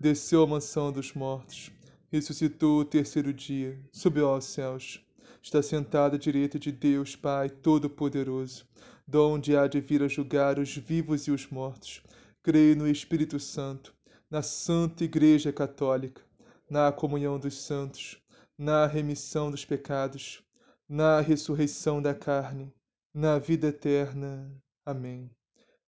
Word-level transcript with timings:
desceu 0.00 0.42
à 0.42 0.46
mansão 0.46 0.92
dos 0.92 1.12
mortos, 1.12 1.70
ressuscitou 2.10 2.80
o 2.80 2.84
terceiro 2.84 3.32
dia, 3.32 3.78
subiu 3.92 4.28
aos 4.28 4.44
céus, 4.44 5.04
está 5.42 5.62
sentado 5.62 6.16
à 6.16 6.18
direita 6.18 6.58
de 6.58 6.72
Deus 6.72 7.16
Pai 7.16 7.48
Todo-Poderoso, 7.48 8.66
donde 9.06 9.56
há 9.56 9.66
de 9.66 9.80
vir 9.80 10.02
a 10.02 10.08
julgar 10.08 10.58
os 10.58 10.76
vivos 10.76 11.26
e 11.26 11.30
os 11.30 11.48
mortos. 11.48 12.02
Creio 12.42 12.76
no 12.76 12.88
Espírito 12.88 13.38
Santo, 13.38 13.94
na 14.30 14.42
Santa 14.42 15.04
Igreja 15.04 15.52
Católica, 15.52 16.22
na 16.68 16.90
comunhão 16.92 17.38
dos 17.38 17.62
santos, 17.62 18.18
na 18.56 18.86
remissão 18.86 19.50
dos 19.50 19.64
pecados, 19.64 20.42
na 20.88 21.20
ressurreição 21.20 22.00
da 22.00 22.14
carne, 22.14 22.72
na 23.12 23.38
vida 23.38 23.68
eterna. 23.68 24.50
Amém. 24.84 25.30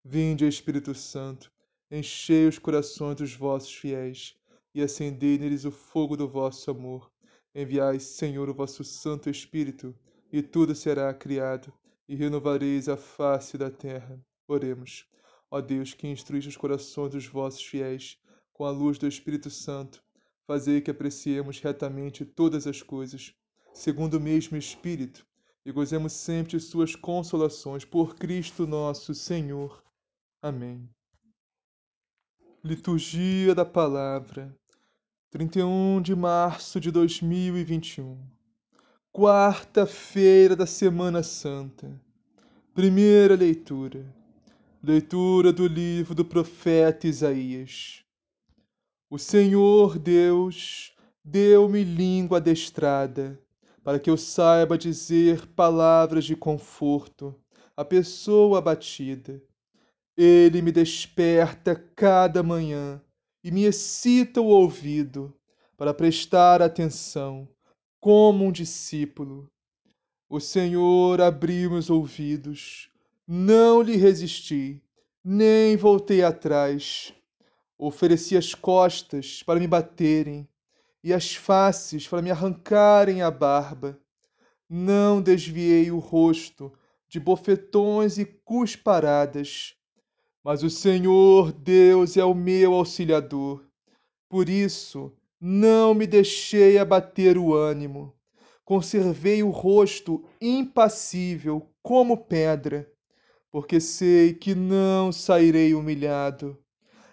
Vinde, 0.05 0.47
Espírito 0.47 0.95
Santo 0.95 1.53
enchei 1.95 2.47
os 2.47 2.59
corações 2.59 3.17
dos 3.17 3.35
vossos 3.35 3.75
fiéis 3.75 4.35
e 4.75 4.81
acendei 4.81 5.37
neles 5.37 5.67
o 5.67 5.71
fogo 5.71 6.17
do 6.17 6.27
vosso 6.27 6.71
amor. 6.71 7.13
Enviai, 7.55 8.01
Senhor, 8.01 8.49
o 8.49 8.55
vosso 8.55 8.83
Santo 8.83 9.29
Espírito, 9.29 9.95
e 10.33 10.43
tudo 10.43 10.75
será 10.75 11.13
criado, 11.13 11.71
e 12.09 12.15
renovareis 12.15 12.89
a 12.89 12.97
face 12.97 13.59
da 13.59 13.71
terra. 13.71 14.19
Oremos. 14.49 15.07
Ó 15.51 15.61
Deus, 15.61 15.93
que 15.93 16.09
instruís 16.09 16.47
os 16.47 16.57
corações 16.57 17.13
dos 17.13 17.27
vossos 17.27 17.63
fiéis 17.63 18.19
com 18.55 18.65
a 18.65 18.71
luz 18.71 18.97
do 18.97 19.07
Espírito 19.07 19.51
Santo, 19.51 20.03
fazei 20.47 20.81
que 20.81 20.91
apreciemos 20.91 21.61
retamente 21.61 22.25
todas 22.25 22.67
as 22.67 22.81
coisas, 22.81 23.35
segundo 23.75 24.15
o 24.15 24.21
mesmo 24.21 24.57
Espírito, 24.57 25.27
e 25.63 25.71
gozemos 25.71 26.15
sempre 26.15 26.53
de 26.53 26.61
suas 26.61 26.97
consolações 26.97 27.85
por 27.85 28.17
Cristo 28.17 28.67
nosso 28.67 29.15
Senhor. 29.15 29.85
Amém. 30.41 30.89
Liturgia 32.65 33.57
da 33.57 33.65
Palavra, 33.65 34.57
31 35.33 36.01
de 36.01 36.15
março 36.15 36.79
de 36.79 36.93
2021, 36.93 38.17
quarta-feira 39.11 40.55
da 40.55 40.65
Semana 40.65 41.25
Santa. 41.25 41.91
Primeira 42.73 43.35
leitura. 43.35 44.07
Leitura 44.81 45.53
do 45.53 45.67
livro 45.67 46.15
do 46.15 46.25
profeta 46.25 47.09
Isaías. 47.09 48.05
O 49.11 49.19
Senhor 49.19 49.99
Deus 49.99 50.95
deu-me 51.25 51.83
língua 51.83 52.37
adestrada, 52.37 53.37
para 53.83 53.99
que 53.99 54.09
eu 54.09 54.17
saiba 54.17 54.79
dizer 54.79 55.49
palavras 55.49 56.25
de 56.25 56.37
conforto 56.37 57.35
à 57.77 57.85
pessoa 57.85 58.59
abatida 58.59 59.43
ele 60.17 60.61
me 60.61 60.71
desperta 60.71 61.75
cada 61.97 62.43
manhã 62.43 63.01
e 63.43 63.51
me 63.51 63.65
excita 63.65 64.41
o 64.41 64.47
ouvido 64.47 65.35
para 65.77 65.95
prestar 65.95 66.61
atenção, 66.61 67.49
como 67.99 68.45
um 68.45 68.53
discípulo. 68.53 69.51
O 70.29 70.39
Senhor 70.39 71.21
abriu 71.21 71.71
meus 71.71 71.89
ouvidos, 71.89 72.91
não 73.27 73.81
lhe 73.81 73.97
resisti, 73.97 74.83
nem 75.25 75.77
voltei 75.77 76.23
atrás. 76.23 77.13
Ofereci 77.79 78.37
as 78.37 78.55
costas 78.55 79.43
para 79.43 79.59
me 79.59 79.67
baterem 79.67 80.49
e 81.03 81.13
as 81.13 81.35
faces 81.35 82.07
para 82.07 82.23
me 82.23 82.31
arrancarem 82.31 83.23
a 83.23 83.31
barba. 83.31 83.99
Não 84.69 85.21
desviei 85.21 85.91
o 85.91 85.99
rosto 85.99 86.73
de 87.09 87.19
bofetões 87.19 88.19
e 88.19 88.25
cusparadas 88.25 89.75
mas 90.45 90.63
o 90.63 90.71
Senhor 90.71 91.53
Deus 91.53 92.17
é 92.17 92.25
o 92.25 92.35
meu 92.35 92.75
auxiliador. 92.75 93.65
Por 94.29 94.49
isso, 94.49 95.13
não 95.41 95.95
me 95.95 96.07
deixei 96.07 96.79
abater 96.79 97.39
o 97.39 97.55
ânimo. 97.55 98.15
Conservei 98.65 99.43
o 99.43 99.51
rosto 99.51 100.25
impassível 100.41 101.69
como 101.83 102.17
pedra, 102.17 102.91
porque 103.51 103.81
sei 103.81 104.35
que 104.35 104.55
não 104.55 105.13
sairei 105.13 105.75
humilhado. 105.75 106.59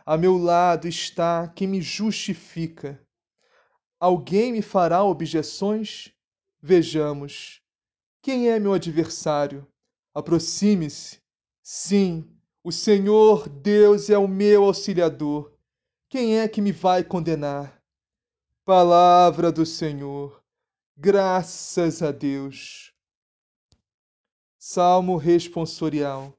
A 0.05 0.17
meu 0.17 0.37
lado 0.37 0.87
está 0.87 1.47
quem 1.47 1.67
me 1.67 1.81
justifica. 1.81 2.99
Alguém 3.99 4.53
me 4.53 4.61
fará 4.61 5.03
objeções? 5.03 6.13
Vejamos. 6.61 7.61
Quem 8.21 8.49
é 8.49 8.59
meu 8.59 8.73
adversário? 8.73 9.67
Aproxime-se. 10.13 11.19
Sim, 11.61 12.25
o 12.61 12.71
Senhor 12.71 13.47
Deus 13.47 14.09
é 14.09 14.17
o 14.17 14.27
meu 14.27 14.65
auxiliador. 14.65 15.51
Quem 16.09 16.39
é 16.39 16.47
que 16.47 16.61
me 16.61 16.71
vai 16.71 17.03
condenar? 17.03 17.81
Palavra 18.65 19.51
do 19.51 19.65
Senhor. 19.65 20.43
Graças 20.97 22.03
a 22.03 22.11
Deus. 22.11 22.93
Salmo 24.57 25.15
responsorial. 25.15 26.37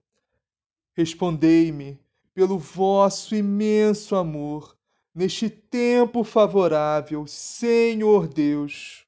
Respondei-me 0.93 1.99
pelo 2.35 2.59
vosso 2.59 3.35
imenso 3.35 4.15
amor 4.15 4.77
neste 5.15 5.49
tempo 5.49 6.23
favorável, 6.23 7.27
Senhor 7.27 8.29
Deus. 8.29 9.07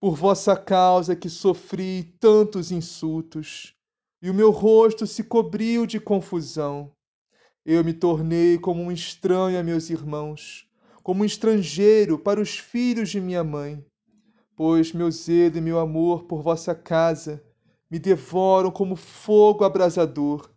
Por 0.00 0.16
vossa 0.16 0.56
causa 0.56 1.14
que 1.14 1.30
sofri 1.30 2.16
tantos 2.18 2.72
insultos 2.72 3.75
e 4.22 4.30
o 4.30 4.34
meu 4.34 4.50
rosto 4.50 5.06
se 5.06 5.22
cobriu 5.22 5.86
de 5.86 6.00
confusão. 6.00 6.90
Eu 7.64 7.84
me 7.84 7.92
tornei 7.92 8.58
como 8.58 8.82
um 8.82 8.90
estranho 8.90 9.58
a 9.58 9.62
meus 9.62 9.90
irmãos, 9.90 10.66
como 11.02 11.22
um 11.22 11.24
estrangeiro 11.24 12.18
para 12.18 12.40
os 12.40 12.58
filhos 12.58 13.10
de 13.10 13.20
minha 13.20 13.44
mãe. 13.44 13.84
Pois 14.54 14.92
meu 14.92 15.10
zelo 15.10 15.58
e 15.58 15.60
meu 15.60 15.78
amor 15.78 16.24
por 16.24 16.42
vossa 16.42 16.74
casa 16.74 17.42
me 17.90 17.98
devoram 17.98 18.70
como 18.70 18.96
fogo 18.96 19.64
abrasador, 19.64 20.50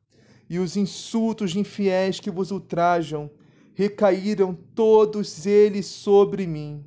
e 0.49 0.57
os 0.57 0.75
insultos 0.75 1.55
infiéis 1.55 2.19
que 2.19 2.31
vos 2.31 2.49
ultrajam 2.49 3.29
recaíram 3.75 4.55
todos 4.73 5.45
eles 5.45 5.85
sobre 5.85 6.47
mim. 6.47 6.83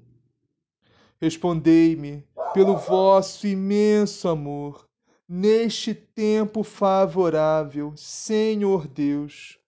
Respondei-me 1.20 2.24
pelo 2.52 2.76
vosso 2.76 3.46
imenso 3.46 4.28
amor 4.28 4.88
neste 5.34 5.94
tempo 5.94 6.62
favorável, 6.62 7.96
Senhor 7.96 8.86
Deus. 8.86 9.58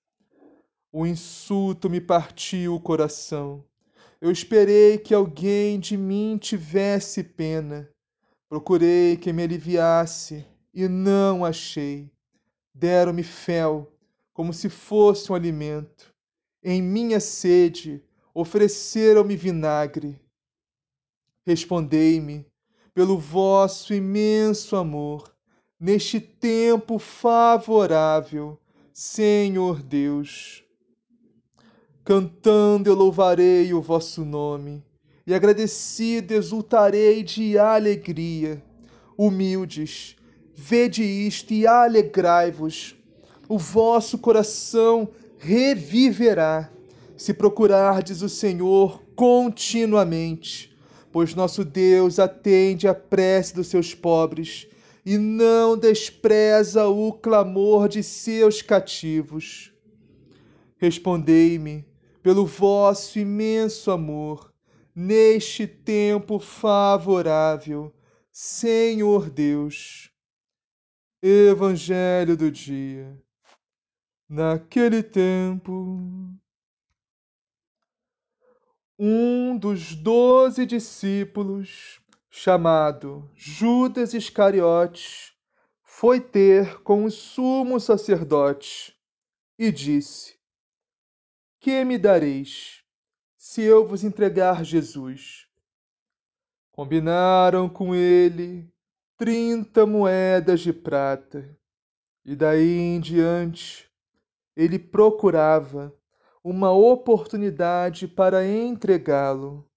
O 0.93 1.07
insulto 1.07 1.89
me 1.89 2.03
partiu 2.03 2.75
o 2.75 2.81
coração. 2.81 3.65
Eu 4.21 4.31
esperei 4.31 4.99
que 4.99 5.15
alguém 5.15 5.81
de 5.81 5.97
mim 5.97 6.37
tivesse 6.37 7.25
pena. 7.25 7.89
Procurei 8.47 9.17
que 9.17 9.33
me 9.33 9.43
aliviasse 9.43 10.47
e 10.75 10.87
não 10.87 11.47
achei. 11.47 12.13
Deram-me 12.75 13.23
fel, 13.23 13.91
como 14.35 14.53
se 14.53 14.69
fosse 14.69 15.33
um 15.33 15.35
alimento. 15.35 16.15
Em 16.63 16.83
minha 16.83 17.21
sede 17.21 18.05
ofereceram-me 18.35 19.35
vinagre. 19.35 20.21
Respondei-me, 21.47 22.47
pelo 22.93 23.17
vosso 23.17 23.95
imenso 23.95 24.77
amor, 24.77 25.34
neste 25.85 26.19
tempo 26.19 26.99
favorável, 26.99 28.59
Senhor 28.91 29.83
Deus. 29.83 30.65
Cantando 32.03 32.89
eu 32.89 32.95
louvarei 32.95 33.75
o 33.75 33.83
vosso 33.83 34.25
nome, 34.25 34.83
e 35.27 35.35
agradecido 35.35 36.33
exultarei 36.33 37.23
de 37.23 37.59
alegria. 37.59 38.65
Humildes, 39.15 40.17
vede 40.55 41.03
isto 41.03 41.53
e 41.53 41.67
alegrai-vos. 41.67 42.97
O 43.47 43.59
vosso 43.59 44.17
coração 44.17 45.11
reviverá, 45.37 46.71
se 47.15 47.35
procurardes 47.35 48.23
o 48.23 48.29
Senhor 48.31 49.03
continuamente, 49.15 50.75
pois 51.13 51.35
nosso 51.35 51.63
Deus 51.63 52.19
atende 52.19 52.89
à 52.89 52.95
prece 52.95 53.55
dos 53.55 53.67
seus 53.67 53.95
pobres 53.95 54.67
e 55.05 55.19
não 55.19 55.77
despreza 55.77 56.87
o 56.87 57.13
clamor 57.13 57.89
de 57.89 58.03
seus 58.03 58.63
cativos. 58.63 59.73
Respondei-me 60.79 61.85
pelo 62.23 62.47
vosso 62.47 63.19
imenso 63.19 63.91
amor, 63.91 64.53
neste 64.95 65.67
tempo 65.67 66.39
favorável, 66.39 67.95
Senhor 68.33 69.29
Deus. 69.29 70.11
Evangelho 71.23 72.37
do 72.37 72.51
dia. 72.51 73.19
Naquele 74.29 75.03
tempo, 75.03 76.01
um 78.99 79.57
dos 79.57 79.95
doze 79.95 80.65
discípulos, 80.65 82.01
chamado 82.37 83.31
Judas 83.37 84.13
Iscariotes, 84.13 85.33
foi 85.85 86.21
ter 86.21 86.83
com 86.83 87.05
o 87.05 87.11
sumo 87.11 87.79
sacerdote 87.79 88.93
e 89.57 89.71
disse: 89.71 90.37
Que 91.61 91.85
me 91.85 91.97
dareis 91.97 92.83
se 93.37 93.63
eu 93.63 93.87
vos 93.87 94.03
entregar 94.03 94.65
Jesus? 94.65 95.47
Combinaram 96.73 97.69
com 97.69 97.95
ele 97.95 98.69
trinta 99.17 99.87
moedas 99.87 100.59
de 100.59 100.73
prata, 100.73 101.57
e 102.25 102.35
daí 102.35 102.81
em 102.81 102.99
diante 102.99 103.89
ele 104.57 104.77
procurava 104.77 105.97
uma 106.43 106.73
oportunidade 106.73 108.09
para 108.09 108.45
entregá-lo. 108.45 109.71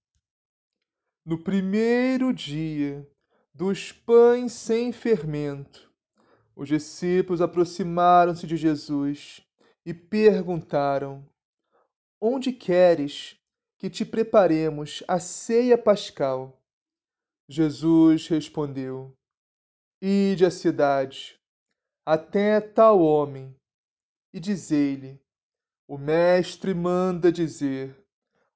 No 1.28 1.36
primeiro 1.36 2.32
dia 2.32 3.06
dos 3.52 3.92
pães 3.92 4.50
sem 4.50 4.92
fermento, 4.92 5.92
os 6.56 6.66
discípulos 6.66 7.42
aproximaram-se 7.42 8.46
de 8.46 8.56
Jesus 8.56 9.46
e 9.84 9.92
perguntaram: 9.92 11.22
Onde 12.18 12.50
queres 12.50 13.38
que 13.76 13.90
te 13.90 14.06
preparemos 14.06 15.04
a 15.06 15.20
ceia 15.20 15.76
pascal? 15.76 16.58
Jesus 17.46 18.26
respondeu: 18.26 19.14
Ide 20.00 20.46
à 20.46 20.50
cidade, 20.50 21.38
até 22.06 22.58
tal 22.58 23.02
homem, 23.02 23.54
e 24.32 24.40
dizei-lhe: 24.40 25.20
O 25.86 25.98
Mestre 25.98 26.72
manda 26.72 27.30
dizer: 27.30 28.02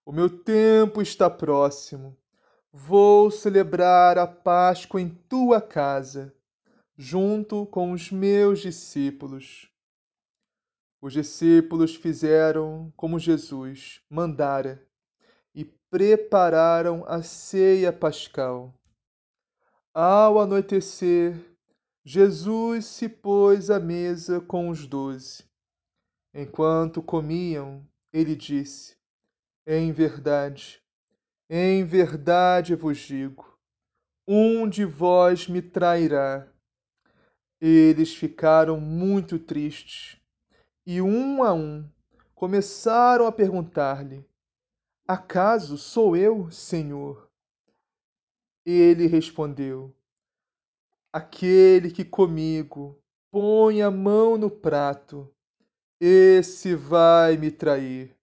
O 0.07 0.11
meu 0.11 0.43
tempo 0.43 1.03
está 1.03 1.29
próximo. 1.29 2.17
Vou 2.75 3.31
celebrar 3.31 4.17
a 4.17 4.27
Páscoa 4.27 4.99
em 4.99 5.11
tua 5.11 5.61
casa 5.61 6.35
junto 6.97 7.67
com 7.67 7.93
os 7.93 8.11
meus 8.11 8.61
discípulos. 8.61 9.71
Os 10.99 11.13
discípulos 11.13 11.95
fizeram 11.95 12.91
como 12.97 13.19
Jesus 13.19 14.01
mandara 14.09 14.83
e 15.55 15.67
prepararam 15.67 17.05
a 17.07 17.23
ceia 17.23 17.93
pascal. 17.93 18.73
Ao 19.93 20.41
anoitecer, 20.41 21.37
Jesus 22.03 22.87
se 22.87 23.07
pôs 23.07 23.69
à 23.69 23.79
mesa 23.79 24.41
com 24.41 24.71
os 24.71 24.87
doze. 24.87 25.45
Enquanto 26.33 27.03
comiam, 27.03 27.87
ele 28.11 28.35
disse: 28.35 28.97
Em 29.67 29.93
verdade, 29.93 30.82
em 31.55 31.85
verdade 31.85 32.75
vos 32.75 32.97
digo, 32.97 33.59
um 34.27 34.67
de 34.67 34.87
vós 34.87 35.47
me 35.47 35.61
trairá. 35.61 36.51
Eles 37.61 38.15
ficaram 38.17 38.81
muito 38.81 39.39
tristes 39.39 40.19
e, 40.87 41.03
um 41.03 41.45
a 41.45 41.53
um, 41.53 41.87
começaram 42.35 43.27
a 43.27 43.31
perguntar-lhe: 43.31 44.27
Acaso 45.07 45.77
sou 45.77 46.17
eu, 46.17 46.51
Senhor? 46.51 47.31
Ele 48.65 49.07
respondeu: 49.07 49.95
Aquele 51.13 51.91
que 51.91 52.03
comigo 52.03 52.99
põe 53.31 53.83
a 53.83 53.91
mão 53.91 54.39
no 54.39 54.51
prato, 54.51 55.31
esse 56.01 56.75
vai 56.75 57.37
me 57.37 57.51
trair. 57.51 58.17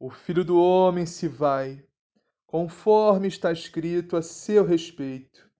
O 0.00 0.08
filho 0.08 0.42
do 0.42 0.58
homem 0.58 1.04
se 1.04 1.28
vai, 1.28 1.84
conforme 2.54 3.26
está 3.26 3.50
escrito 3.50 4.16
a 4.16 4.22
seu 4.22 4.64
respeito. 4.64 5.50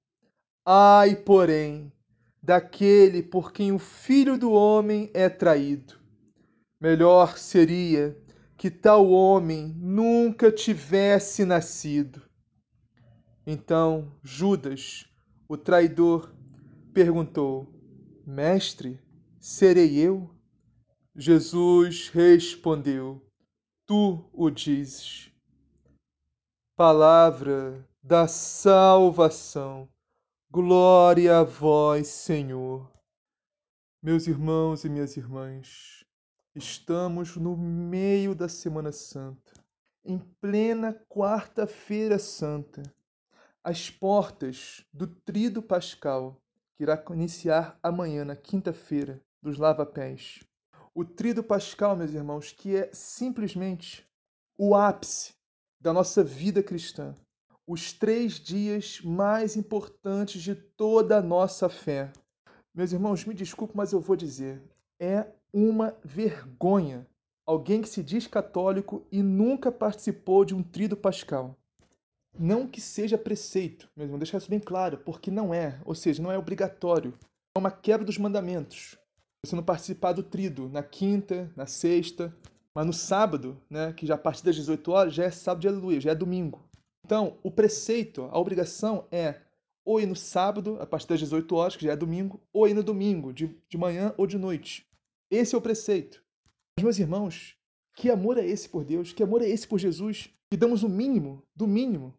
Ai, 0.65 1.17
porém, 1.17 1.93
daquele 2.41 3.21
por 3.21 3.53
quem 3.53 3.73
o 3.73 3.81
Filho 3.81 4.39
do 4.39 4.53
Homem 4.53 5.11
é 5.13 5.29
traído. 5.29 5.99
Melhor 6.81 7.37
seria 7.37 8.17
que 8.57 8.71
tal 8.71 9.11
homem 9.11 9.75
nunca 9.77 10.53
tivesse 10.53 11.45
nascido. 11.45 12.23
Então 13.45 14.17
Judas, 14.23 15.05
o 15.49 15.57
traidor, 15.57 16.33
perguntou: 16.93 17.75
Mestre, 18.25 19.01
serei 19.41 19.99
eu? 19.99 20.31
Jesus 21.17 22.09
respondeu: 22.09 23.21
Tu 23.85 24.31
o 24.33 24.49
dizes. 24.49 25.34
Palavra 26.77 27.89
da 28.03 28.27
salvação. 28.27 29.89
Glória 30.51 31.39
a 31.39 31.45
vós, 31.45 32.09
Senhor. 32.09 32.91
Meus 34.03 34.27
irmãos 34.27 34.85
e 34.85 34.89
minhas 34.89 35.17
irmãs, 35.17 36.05
estamos 36.53 37.37
no 37.37 37.57
meio 37.57 38.35
da 38.35 38.49
Semana 38.49 38.91
Santa, 38.91 39.53
em 40.05 40.19
plena 40.19 41.01
Quarta-feira 41.09 42.19
Santa, 42.19 42.83
às 43.63 43.89
portas 43.89 44.85
do 44.93 45.07
Trido 45.07 45.63
Pascal, 45.63 46.43
que 46.77 46.83
irá 46.83 47.01
iniciar 47.11 47.79
amanhã, 47.85 48.25
na 48.25 48.35
quinta-feira, 48.35 49.23
dos 49.41 49.59
lava-pés. 49.59 50.41
O 50.93 51.05
Trido 51.05 51.45
Pascal, 51.45 51.95
meus 51.95 52.13
irmãos, 52.13 52.51
que 52.51 52.75
é 52.75 52.91
simplesmente 52.93 54.05
o 54.59 54.75
ápice 54.75 55.35
da 55.85 55.93
nossa 55.93 56.25
vida 56.25 56.63
cristã 56.63 57.15
os 57.67 57.93
três 57.93 58.41
dias 58.41 59.03
mais 59.03 59.55
importantes 59.55 60.43
de 60.43 60.55
toda 60.55 61.19
a 61.19 61.23
nossa 61.23 61.69
fé. 61.69 62.11
Meus 62.75 62.93
irmãos, 62.93 63.25
me 63.27 63.35
desculpe, 63.35 63.77
mas 63.77 63.93
eu 63.93 64.01
vou 64.01 64.17
dizer: 64.17 64.63
é 64.99 65.27
uma 65.53 65.95
vergonha 66.03 67.07
alguém 67.47 67.83
que 67.83 67.89
se 67.89 68.03
diz 68.03 68.27
católico 68.27 69.07
e 69.13 69.23
nunca 69.23 69.71
participou 69.71 70.43
de 70.43 70.55
um 70.55 70.63
trido 70.63 70.97
pascal. 70.97 71.55
Não 72.39 72.67
que 72.67 72.81
seja 72.81 73.19
preceito, 73.19 73.89
meu 73.95 74.07
irmão, 74.07 74.19
deixar 74.19 74.39
isso 74.39 74.51
bem 74.51 74.59
claro, 74.61 74.99
porque 74.99 75.31
não 75.31 75.53
é, 75.53 75.79
ou 75.85 75.95
seja, 75.95 76.23
não 76.23 76.33
é 76.33 76.39
obrigatório. 76.39 77.13
É 77.55 77.59
uma 77.59 77.71
quebra 77.71 78.07
dos 78.07 78.17
mandamentos. 78.17 78.99
Você 79.45 79.55
não 79.55 79.63
participar 79.63 80.13
do 80.13 80.23
trido 80.23 80.71
na 80.71 80.83
quinta, 80.83 81.53
na 81.55 81.67
sexta, 81.67 82.35
mas 82.75 82.87
no 82.87 82.93
sábado, 82.93 83.61
né, 83.71 83.93
que 83.93 84.07
já 84.07 84.15
a 84.15 84.19
partir 84.19 84.45
das 84.45 84.57
18 84.57 84.91
horas 84.91 85.15
já 85.15 85.25
é 85.25 85.31
sábado 85.31 85.61
de 85.61 85.69
aleluia, 85.69 86.01
já 86.01 86.11
é 86.11 86.15
domingo. 86.15 86.69
Então, 87.05 87.39
o 87.43 87.51
preceito, 87.51 88.25
a 88.25 88.39
obrigação 88.39 89.07
é 89.13 89.41
ou 89.85 90.01
ir 90.01 90.07
no 90.07 90.17
sábado, 90.17 90.79
a 90.81 90.87
partir 90.87 91.09
das 91.09 91.21
18 91.21 91.55
horas, 91.55 91.77
que 91.77 91.85
já 91.85 91.93
é 91.93 91.97
domingo, 91.97 92.41
ou 92.53 92.67
ir 92.67 92.75
no 92.75 92.83
domingo, 92.83 93.33
de, 93.33 93.55
de 93.69 93.77
manhã 93.77 94.15
ou 94.17 94.27
de 94.27 94.39
noite. 94.39 94.87
Esse 95.31 95.55
é 95.55 95.59
o 95.59 95.61
preceito. 95.61 96.25
Mas, 96.77 96.85
meus 96.85 96.99
irmãos, 96.99 97.57
que 97.95 98.11
amor 98.11 98.39
é 98.39 98.47
esse 98.47 98.69
por 98.69 98.85
Deus? 98.85 99.13
Que 99.13 99.23
amor 99.23 99.43
é 99.43 99.49
esse 99.49 99.69
por 99.69 99.79
Jesus? 99.79 100.31
Que 100.51 100.57
damos 100.57 100.83
o 100.83 100.89
mínimo, 100.89 101.43
do 101.55 101.67
mínimo. 101.67 102.15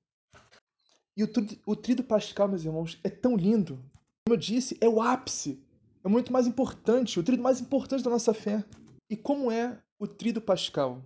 E 1.18 1.24
o, 1.24 1.30
o 1.66 1.76
trido 1.76 2.04
pascal, 2.04 2.48
meus 2.48 2.64
irmãos, 2.64 3.00
é 3.04 3.10
tão 3.10 3.36
lindo. 3.36 3.84
Como 4.26 4.36
eu 4.36 4.38
disse, 4.38 4.78
é 4.80 4.88
o 4.88 5.02
ápice. 5.02 5.60
É 6.04 6.08
muito 6.08 6.32
mais 6.32 6.46
importante, 6.46 7.20
o 7.20 7.24
trido 7.24 7.42
mais 7.42 7.60
importante 7.60 8.04
da 8.04 8.12
nossa 8.12 8.34
fé. 8.34 8.64
E 9.10 9.16
como 9.16 9.52
é 9.52 9.82
o 9.98 10.08
trido 10.08 10.42
pascal? 10.42 11.02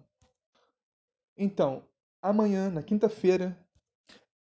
Então, 1.38 1.84
amanhã, 2.22 2.70
na 2.70 2.84
quinta-feira, 2.84 3.58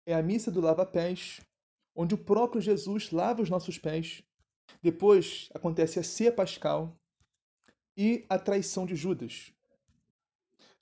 é 0.05 0.13
a 0.13 0.23
missa 0.23 0.49
do 0.49 0.61
lava-pés, 0.61 1.41
onde 1.95 2.15
o 2.15 2.17
próprio 2.17 2.61
Jesus 2.61 3.11
lava 3.11 3.41
os 3.41 3.49
nossos 3.49 3.77
pés. 3.77 4.23
Depois 4.81 5.49
acontece 5.53 5.99
a 5.99 6.03
ceia 6.03 6.31
pascal 6.31 6.97
e 7.95 8.25
a 8.29 8.39
traição 8.39 8.85
de 8.85 8.95
Judas. 8.95 9.51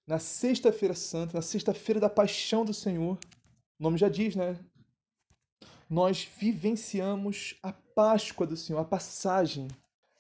Na 0.06 0.20
sexta-feira 0.20 0.94
santa, 0.94 1.34
na 1.34 1.42
sexta-feira 1.42 2.00
da 2.00 2.10
paixão 2.10 2.64
do 2.64 2.74
Senhor, 2.74 3.18
o 3.80 3.84
nome 3.84 3.98
já 3.98 4.08
diz, 4.08 4.36
né? 4.36 4.60
Nós 5.90 6.24
vivenciamos 6.38 7.58
a 7.64 7.74
Páscoa 7.74 8.46
do 8.46 8.56
Senhor, 8.56 8.80
a 8.80 8.86
passagem 8.86 9.68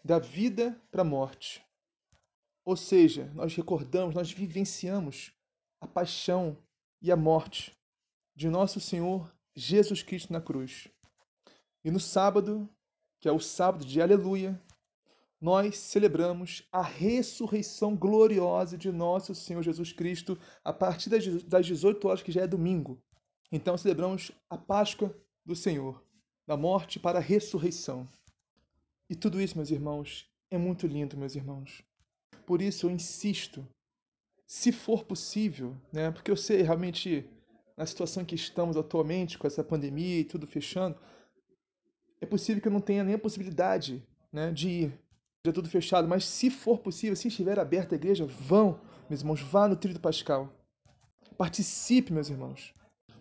da 0.03 0.17
vida 0.17 0.79
para 0.89 1.01
a 1.01 1.05
morte. 1.05 1.63
Ou 2.65 2.75
seja, 2.75 3.31
nós 3.35 3.55
recordamos, 3.55 4.15
nós 4.15 4.31
vivenciamos 4.31 5.31
a 5.79 5.87
paixão 5.87 6.57
e 6.99 7.11
a 7.11 7.15
morte 7.15 7.77
de 8.35 8.49
nosso 8.49 8.79
Senhor 8.79 9.31
Jesus 9.55 10.01
Cristo 10.01 10.33
na 10.33 10.41
cruz. 10.41 10.87
E 11.83 11.91
no 11.91 11.99
sábado, 11.99 12.67
que 13.19 13.29
é 13.29 13.31
o 13.31 13.39
sábado 13.39 13.85
de 13.85 14.01
Aleluia, 14.01 14.59
nós 15.39 15.77
celebramos 15.77 16.67
a 16.71 16.81
ressurreição 16.81 17.95
gloriosa 17.95 18.75
de 18.75 18.91
nosso 18.91 19.35
Senhor 19.35 19.61
Jesus 19.61 19.93
Cristo 19.93 20.35
a 20.63 20.73
partir 20.73 21.11
das 21.11 21.65
18 21.67 22.07
horas, 22.07 22.23
que 22.23 22.31
já 22.31 22.41
é 22.41 22.47
domingo. 22.47 22.99
Então 23.51 23.77
celebramos 23.77 24.31
a 24.49 24.57
Páscoa 24.57 25.15
do 25.45 25.55
Senhor, 25.55 26.03
da 26.47 26.57
morte 26.57 26.99
para 26.99 27.19
a 27.19 27.21
ressurreição. 27.21 28.09
E 29.07 29.15
tudo 29.15 29.39
isso, 29.39 29.55
meus 29.55 29.69
irmãos, 29.69 30.27
é 30.49 30.57
muito 30.57 30.87
lindo, 30.87 31.15
meus 31.15 31.35
irmãos. 31.35 31.83
Por 32.45 32.61
isso 32.61 32.85
eu 32.85 32.91
insisto, 32.91 33.67
se 34.45 34.71
for 34.71 35.03
possível, 35.03 35.75
né, 35.91 36.11
porque 36.11 36.29
eu 36.29 36.37
sei 36.37 36.61
realmente 36.61 37.27
na 37.75 37.85
situação 37.85 38.23
que 38.23 38.35
estamos 38.35 38.77
atualmente, 38.77 39.37
com 39.37 39.47
essa 39.47 39.63
pandemia 39.63 40.19
e 40.19 40.23
tudo 40.23 40.47
fechando, 40.47 40.97
é 42.21 42.25
possível 42.25 42.61
que 42.61 42.67
eu 42.67 42.71
não 42.71 42.79
tenha 42.79 43.03
nem 43.03 43.15
a 43.15 43.19
possibilidade 43.19 44.03
né, 44.31 44.51
de 44.51 44.69
ir. 44.69 44.99
Já 45.45 45.53
tudo 45.53 45.69
fechado, 45.69 46.07
mas 46.07 46.25
se 46.25 46.49
for 46.49 46.79
possível, 46.79 47.15
se 47.15 47.27
estiver 47.27 47.59
aberta 47.59 47.93
a 47.93 47.97
igreja, 47.97 48.25
vão, 48.25 48.79
meus 49.09 49.21
irmãos, 49.21 49.41
vá 49.41 49.67
no 49.67 49.75
tríodo 49.75 49.99
pascal. 49.99 50.51
Participe, 51.37 52.11
meus 52.11 52.29
irmãos. 52.29 52.73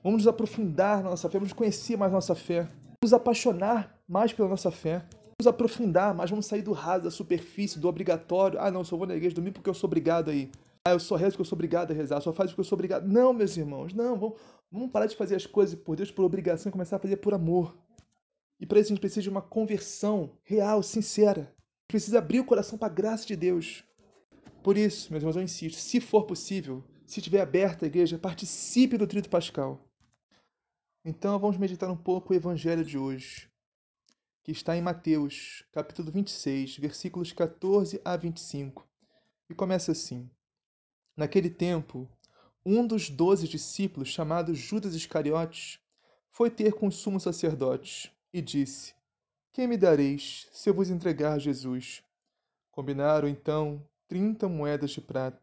Vamos 0.02 0.18
nos 0.18 0.26
aprofundar 0.26 1.02
na 1.02 1.10
nossa 1.10 1.28
fé, 1.28 1.38
vamos 1.38 1.52
conhecer 1.52 1.96
mais 1.96 2.12
nossa 2.12 2.34
fé, 2.34 2.62
vamos 2.62 2.98
nos 3.02 3.12
apaixonar 3.12 3.98
mais 4.08 4.32
pela 4.32 4.48
nossa 4.48 4.70
fé, 4.70 5.04
vamos 5.44 5.46
aprofundar 5.46 6.14
mais, 6.14 6.30
vamos 6.30 6.46
sair 6.46 6.62
do 6.62 6.72
raso, 6.72 7.04
da 7.04 7.10
superfície, 7.10 7.78
do 7.78 7.88
obrigatório. 7.88 8.58
Ah, 8.60 8.70
não, 8.70 8.84
só 8.84 8.96
vou 8.96 9.06
na 9.06 9.14
igreja 9.14 9.34
domingo 9.34 9.54
porque 9.54 9.70
eu 9.70 9.74
sou 9.74 9.86
obrigado 9.86 10.30
aí. 10.30 10.50
Ah, 10.86 10.92
eu 10.92 11.00
só 11.00 11.16
rezo 11.16 11.32
porque 11.32 11.42
eu 11.42 11.46
sou 11.46 11.56
obrigado 11.56 11.90
a 11.90 11.94
rezar, 11.94 12.20
só 12.20 12.32
faz 12.32 12.50
porque 12.50 12.60
eu 12.60 12.64
sou 12.64 12.76
obrigado. 12.76 13.06
Não, 13.06 13.32
meus 13.32 13.56
irmãos, 13.56 13.92
não, 13.92 14.18
vamos, 14.18 14.38
vamos 14.70 14.90
parar 14.90 15.06
de 15.06 15.16
fazer 15.16 15.36
as 15.36 15.46
coisas 15.46 15.78
por 15.78 15.96
Deus, 15.96 16.10
por 16.10 16.24
obrigação 16.24 16.70
e 16.70 16.72
começar 16.72 16.96
a 16.96 16.98
fazer 16.98 17.16
por 17.16 17.34
amor. 17.34 17.76
E 18.60 18.66
para 18.66 18.78
isso 18.78 18.88
a 18.88 18.94
gente 18.94 19.00
precisa 19.00 19.22
de 19.22 19.30
uma 19.30 19.42
conversão 19.42 20.30
real, 20.42 20.82
sincera. 20.82 21.52
Precisa 21.88 22.18
abrir 22.18 22.40
o 22.40 22.44
coração 22.44 22.78
para 22.78 22.88
a 22.88 22.94
graça 22.94 23.26
de 23.26 23.36
Deus. 23.36 23.84
Por 24.62 24.78
isso, 24.78 25.10
meus 25.10 25.22
irmãos, 25.22 25.36
eu 25.36 25.42
insisto, 25.42 25.78
se 25.78 26.00
for 26.00 26.24
possível, 26.24 26.82
se 27.06 27.20
estiver 27.20 27.40
aberta 27.40 27.84
a 27.84 27.88
igreja, 27.88 28.18
participe 28.18 28.96
do 28.96 29.06
Trito 29.06 29.28
Pascal. 29.28 29.80
Então 31.04 31.38
vamos 31.38 31.58
meditar 31.58 31.90
um 31.90 31.96
pouco 31.96 32.32
o 32.32 32.36
evangelho 32.36 32.82
de 32.82 32.96
hoje, 32.96 33.50
que 34.44 34.52
está 34.52 34.76
em 34.76 34.82
Mateus, 34.82 35.64
capítulo 35.72 36.12
26, 36.12 36.76
versículos 36.76 37.32
14 37.32 37.98
a 38.04 38.14
25. 38.14 38.86
E 39.48 39.54
começa 39.54 39.92
assim: 39.92 40.30
Naquele 41.16 41.48
tempo, 41.48 42.06
um 42.64 42.86
dos 42.86 43.08
doze 43.08 43.48
discípulos, 43.48 44.10
chamado 44.10 44.54
Judas 44.54 44.94
Iscariotes, 44.94 45.80
foi 46.30 46.50
ter 46.50 46.74
com 46.74 46.88
os 46.88 46.96
sumos 46.96 47.22
sacerdotes 47.22 48.12
e 48.34 48.42
disse: 48.42 48.94
Quem 49.50 49.66
me 49.66 49.78
dareis 49.78 50.46
se 50.52 50.68
eu 50.68 50.74
vos 50.74 50.90
entregar 50.90 51.38
Jesus? 51.38 52.04
Combinaram 52.70 53.26
então 53.26 53.82
trinta 54.06 54.46
moedas 54.46 54.90
de 54.90 55.00
prata, 55.00 55.40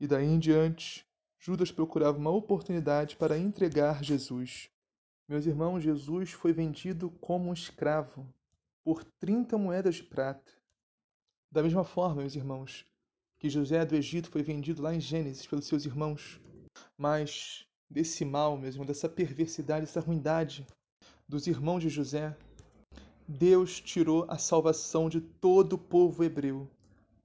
e 0.00 0.08
daí 0.08 0.26
em 0.26 0.40
diante 0.40 1.06
Judas 1.38 1.70
procurava 1.70 2.18
uma 2.18 2.30
oportunidade 2.30 3.14
para 3.14 3.38
entregar 3.38 4.02
Jesus. 4.02 4.73
Meus 5.26 5.46
irmãos, 5.46 5.80
Jesus 5.80 6.32
foi 6.32 6.52
vendido 6.52 7.10
como 7.18 7.48
um 7.48 7.54
escravo 7.54 8.26
por 8.84 9.02
30 9.18 9.56
moedas 9.56 9.94
de 9.94 10.02
prata. 10.02 10.52
Da 11.50 11.62
mesma 11.62 11.82
forma, 11.82 12.20
meus 12.20 12.36
irmãos, 12.36 12.84
que 13.38 13.48
José 13.48 13.86
do 13.86 13.96
Egito 13.96 14.30
foi 14.30 14.42
vendido 14.42 14.82
lá 14.82 14.94
em 14.94 15.00
Gênesis 15.00 15.46
pelos 15.46 15.66
seus 15.66 15.86
irmãos. 15.86 16.38
Mas 16.98 17.66
desse 17.88 18.22
mal, 18.22 18.58
meus 18.58 18.74
irmãos, 18.74 18.86
dessa 18.86 19.08
perversidade, 19.08 19.86
dessa 19.86 20.00
ruindade 20.00 20.66
dos 21.26 21.46
irmãos 21.46 21.80
de 21.80 21.88
José, 21.88 22.36
Deus 23.26 23.80
tirou 23.80 24.26
a 24.28 24.36
salvação 24.36 25.08
de 25.08 25.22
todo 25.22 25.72
o 25.72 25.78
povo 25.78 26.22
hebreu, 26.22 26.70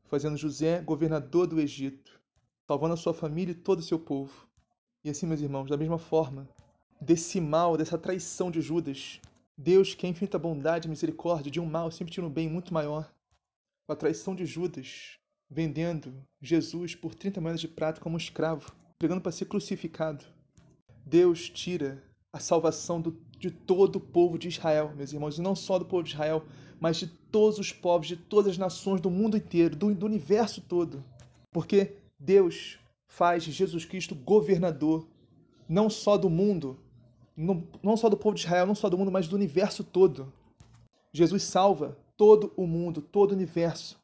fazendo 0.06 0.38
José 0.38 0.82
governador 0.82 1.48
do 1.48 1.60
Egito, 1.60 2.18
salvando 2.66 2.94
a 2.94 2.98
sua 2.98 3.14
família 3.14 3.52
e 3.52 3.56
todo 3.56 3.80
o 3.80 3.84
seu 3.84 4.00
povo. 4.00 4.48
E 5.04 5.10
assim, 5.10 5.28
meus 5.28 5.42
irmãos, 5.42 5.70
da 5.70 5.76
mesma 5.76 5.98
forma, 5.98 6.48
desse 7.00 7.40
mal, 7.40 7.78
dessa 7.78 7.98
traição 7.98 8.52
de 8.52 8.62
Judas. 8.62 9.20
Deus, 9.58 9.94
que 9.94 10.06
é 10.06 10.10
infinita 10.10 10.40
bondade 10.40 10.88
e 10.88 10.90
misericórdia, 10.90 11.52
de 11.52 11.60
um 11.60 11.66
mal 11.66 11.92
sempre 11.92 12.14
tinha 12.14 12.26
um 12.26 12.30
bem 12.30 12.50
muito 12.50 12.74
maior. 12.74 13.12
A 13.88 13.96
traição 13.96 14.36
de 14.36 14.46
Judas, 14.46 15.18
vendendo 15.50 16.14
Jesus 16.42 16.96
por 16.96 17.16
30 17.16 17.42
moedas 17.42 17.62
de 17.62 17.68
prata 17.68 18.00
como 18.00 18.18
escravo, 18.18 18.72
pregando 18.98 19.22
para 19.22 19.32
ser 19.32 19.46
crucificado. 19.46 20.24
Deus 21.06 21.50
tira 21.50 22.04
a 22.32 22.40
salvação 22.40 23.02
do, 23.02 23.20
de 23.40 23.50
todo 23.50 23.96
o 23.96 24.00
povo 24.00 24.38
de 24.38 24.48
Israel, 24.48 24.94
meus 24.96 25.12
irmãos, 25.12 25.38
e 25.38 25.42
não 25.42 25.56
só 25.56 25.80
do 25.80 25.86
povo 25.86 26.04
de 26.04 26.12
Israel, 26.12 26.46
mas 26.80 26.98
de 26.98 27.08
todos 27.08 27.58
os 27.58 27.72
povos, 27.72 28.08
de 28.08 28.16
todas 28.16 28.52
as 28.52 28.58
nações 28.58 29.02
do 29.02 29.10
mundo 29.10 29.36
inteiro, 29.36 29.76
do, 29.76 29.94
do 29.94 30.06
universo 30.06 30.62
todo. 30.62 31.04
Porque 31.52 31.96
Deus 32.20 32.78
faz 33.08 33.44
Jesus 33.44 33.86
Cristo 33.86 34.14
governador, 34.14 35.08
não 35.68 35.90
só 35.90 36.18
do 36.18 36.30
mundo, 36.30 36.80
não, 37.82 37.96
só 37.96 38.10
do 38.10 38.18
povo 38.18 38.36
de 38.36 38.42
Israel, 38.42 38.66
não 38.66 38.76
só 38.76 38.90
do 38.90 38.98
mundo, 38.98 39.12
mas 39.12 39.28
do 39.28 39.36
universo 39.36 39.82
todo. 39.82 40.32
Jesus 41.14 41.44
salva 41.44 41.98
todo 42.18 42.52
o 42.58 42.68
mundo, 42.68 43.02
todo 43.02 43.32
o 43.32 43.36
universo. 43.36 43.98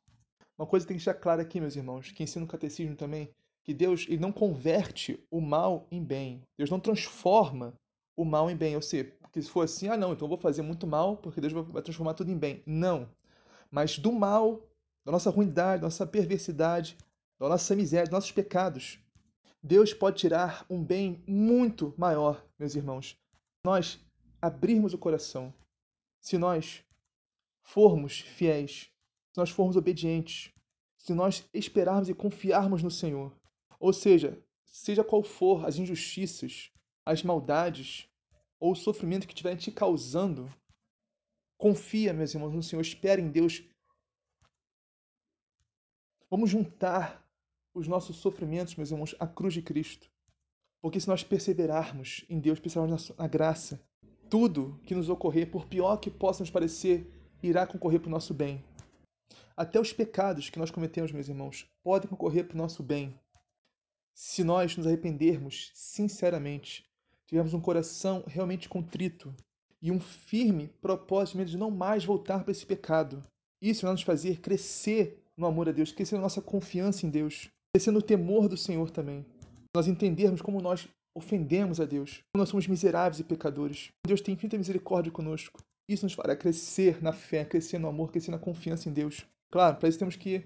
Uma 0.58 0.66
coisa 0.66 0.88
tem 0.88 0.96
que 0.96 1.02
estar 1.02 1.14
clara 1.16 1.42
aqui, 1.42 1.60
meus 1.60 1.76
irmãos, 1.76 2.12
que 2.12 2.24
ensina 2.24 2.46
o 2.46 2.48
catecismo 2.48 2.96
também, 2.96 3.30
que 3.66 3.74
Deus 3.74 4.06
ele 4.08 4.22
não 4.22 4.32
converte 4.32 5.20
o 5.30 5.42
mal 5.42 5.86
em 5.92 6.02
bem. 6.02 6.42
Deus 6.58 6.70
não 6.70 6.80
transforma 6.80 7.74
o 8.16 8.24
mal 8.24 8.50
em 8.50 8.56
bem. 8.56 8.74
Ou 8.78 8.82
seja, 8.82 9.12
porque 9.20 9.42
se 9.42 9.50
for 9.50 9.66
assim, 9.66 9.90
ah 9.90 9.98
não, 9.98 10.14
então 10.14 10.26
eu 10.26 10.30
vou 10.30 10.38
fazer 10.38 10.62
muito 10.62 10.88
mal 10.88 11.18
porque 11.18 11.42
Deus 11.42 11.52
vai 11.52 11.82
transformar 11.82 12.14
tudo 12.14 12.32
em 12.32 12.38
bem. 12.38 12.64
Não. 12.66 13.10
Mas 13.70 14.00
do 14.00 14.14
mal, 14.14 14.66
da 15.04 15.12
nossa 15.12 15.30
ruindade, 15.30 15.82
da 15.82 15.88
nossa 15.88 16.08
perversidade, 16.08 16.98
da 17.38 17.50
nossa 17.50 17.76
miséria, 17.76 18.06
dos 18.06 18.14
nossos 18.14 18.32
pecados, 18.32 18.98
Deus 19.62 19.94
pode 19.94 20.20
tirar 20.20 20.66
um 20.70 20.82
bem 20.82 21.22
muito 21.28 21.94
maior, 21.98 22.42
meus 22.58 22.76
irmãos, 22.76 23.18
nós 23.66 24.00
abrirmos 24.40 24.94
o 24.94 24.98
coração, 24.98 25.52
se 26.22 26.38
nós 26.38 26.84
formos 27.64 28.20
fiéis, 28.20 28.92
se 29.32 29.38
nós 29.38 29.50
formos 29.50 29.76
obedientes, 29.76 30.54
se 30.96 31.14
nós 31.14 31.50
esperarmos 31.52 32.08
e 32.08 32.14
confiarmos 32.14 32.84
no 32.84 32.92
Senhor, 32.92 33.36
ou 33.80 33.92
seja, 33.92 34.40
seja 34.64 35.04
qual 35.04 35.24
for 35.24 35.66
as 35.66 35.78
injustiças, 35.78 36.72
as 37.04 37.24
maldades 37.24 38.08
ou 38.60 38.72
o 38.72 38.76
sofrimento 38.76 39.28
que 39.28 39.34
estiverem 39.34 39.58
te 39.58 39.72
causando, 39.72 40.48
confia, 41.58 42.14
meus 42.14 42.36
irmãos, 42.36 42.54
no 42.54 42.62
Senhor, 42.62 42.82
espere 42.84 43.22
em 43.22 43.32
Deus. 43.32 43.64
Vamos 46.30 46.52
juntar 46.52 47.28
os 47.74 47.88
nossos 47.88 48.18
sofrimentos, 48.18 48.76
meus 48.76 48.92
irmãos, 48.92 49.16
à 49.20 49.28
cruz 49.28 49.56
de 49.56 49.62
Cristo. 49.64 50.08
Porque 50.86 51.00
se 51.00 51.08
nós 51.08 51.24
perseverarmos 51.24 52.24
em 52.30 52.40
Deus, 52.40 52.60
perseverarmos 52.60 53.12
na 53.18 53.28
graça, 53.28 53.82
tudo 54.30 54.80
que 54.86 54.94
nos 54.94 55.10
ocorrer, 55.10 55.50
por 55.50 55.66
pior 55.66 55.98
que 55.98 56.12
possa 56.12 56.44
nos 56.44 56.52
parecer, 56.52 57.12
irá 57.42 57.66
concorrer 57.66 58.00
para 58.00 58.08
o 58.08 58.12
nosso 58.12 58.36
bem. 58.36 58.64
Até 59.58 59.82
os 59.82 59.92
pecados 59.92 60.48
que 60.52 60.60
nós 60.60 60.70
cometemos, 60.70 61.12
meus 61.12 61.28
irmãos, 61.28 61.68
podem 61.84 62.08
concorrer 62.08 62.46
para 62.46 62.54
o 62.54 62.58
nosso 62.60 62.84
bem. 62.84 63.20
Se 64.14 64.44
nós 64.44 64.78
nos 64.78 64.86
arrependermos 64.86 65.72
sinceramente, 65.74 66.86
tivermos 67.26 67.56
um 67.56 67.60
coração 67.60 68.24
realmente 68.28 68.70
contrito 68.70 69.34
e 69.82 69.90
um 69.90 70.00
firme 70.00 70.68
propósito 70.68 71.44
de 71.46 71.58
não 71.58 71.72
mais 71.72 72.06
voltar 72.06 72.44
para 72.44 72.52
esse 72.52 72.64
pecado. 72.64 73.26
Isso 73.60 73.88
vai 73.88 73.92
nos 73.92 74.04
fazer 74.04 74.40
crescer 74.40 75.26
no 75.36 75.48
amor 75.48 75.68
a 75.68 75.72
Deus, 75.72 75.92
crescer 75.92 76.14
na 76.14 76.22
nossa 76.22 76.44
confiança 76.44 77.08
em 77.08 77.10
Deus, 77.10 77.50
crescer 77.74 77.90
no 77.90 78.04
temor 78.04 78.48
do 78.48 78.56
Senhor 78.56 78.92
também 78.92 79.26
nós 79.76 79.88
entendermos 79.88 80.42
como 80.42 80.62
nós 80.62 80.88
ofendemos 81.14 81.80
a 81.80 81.86
Deus, 81.86 82.22
como 82.34 82.42
nós 82.42 82.50
somos 82.50 82.68
miseráveis 82.68 83.20
e 83.20 83.24
pecadores. 83.24 83.90
Deus 84.06 84.22
tem 84.22 84.34
infinita 84.34 84.58
misericórdia 84.58 85.12
conosco. 85.12 85.62
Isso 85.88 86.06
nos 86.06 86.14
fará 86.14 86.36
crescer 86.36 87.02
na 87.02 87.12
fé, 87.12 87.46
crescer 87.46 87.78
no 87.78 87.88
amor, 87.88 88.12
crescer 88.12 88.32
na 88.32 88.40
confiança 88.40 88.90
em 88.90 88.94
Deus. 88.94 89.26
Claro, 89.52 89.78
para 89.78 89.88
isso 89.88 90.00
temos 90.00 90.16
que 90.16 90.44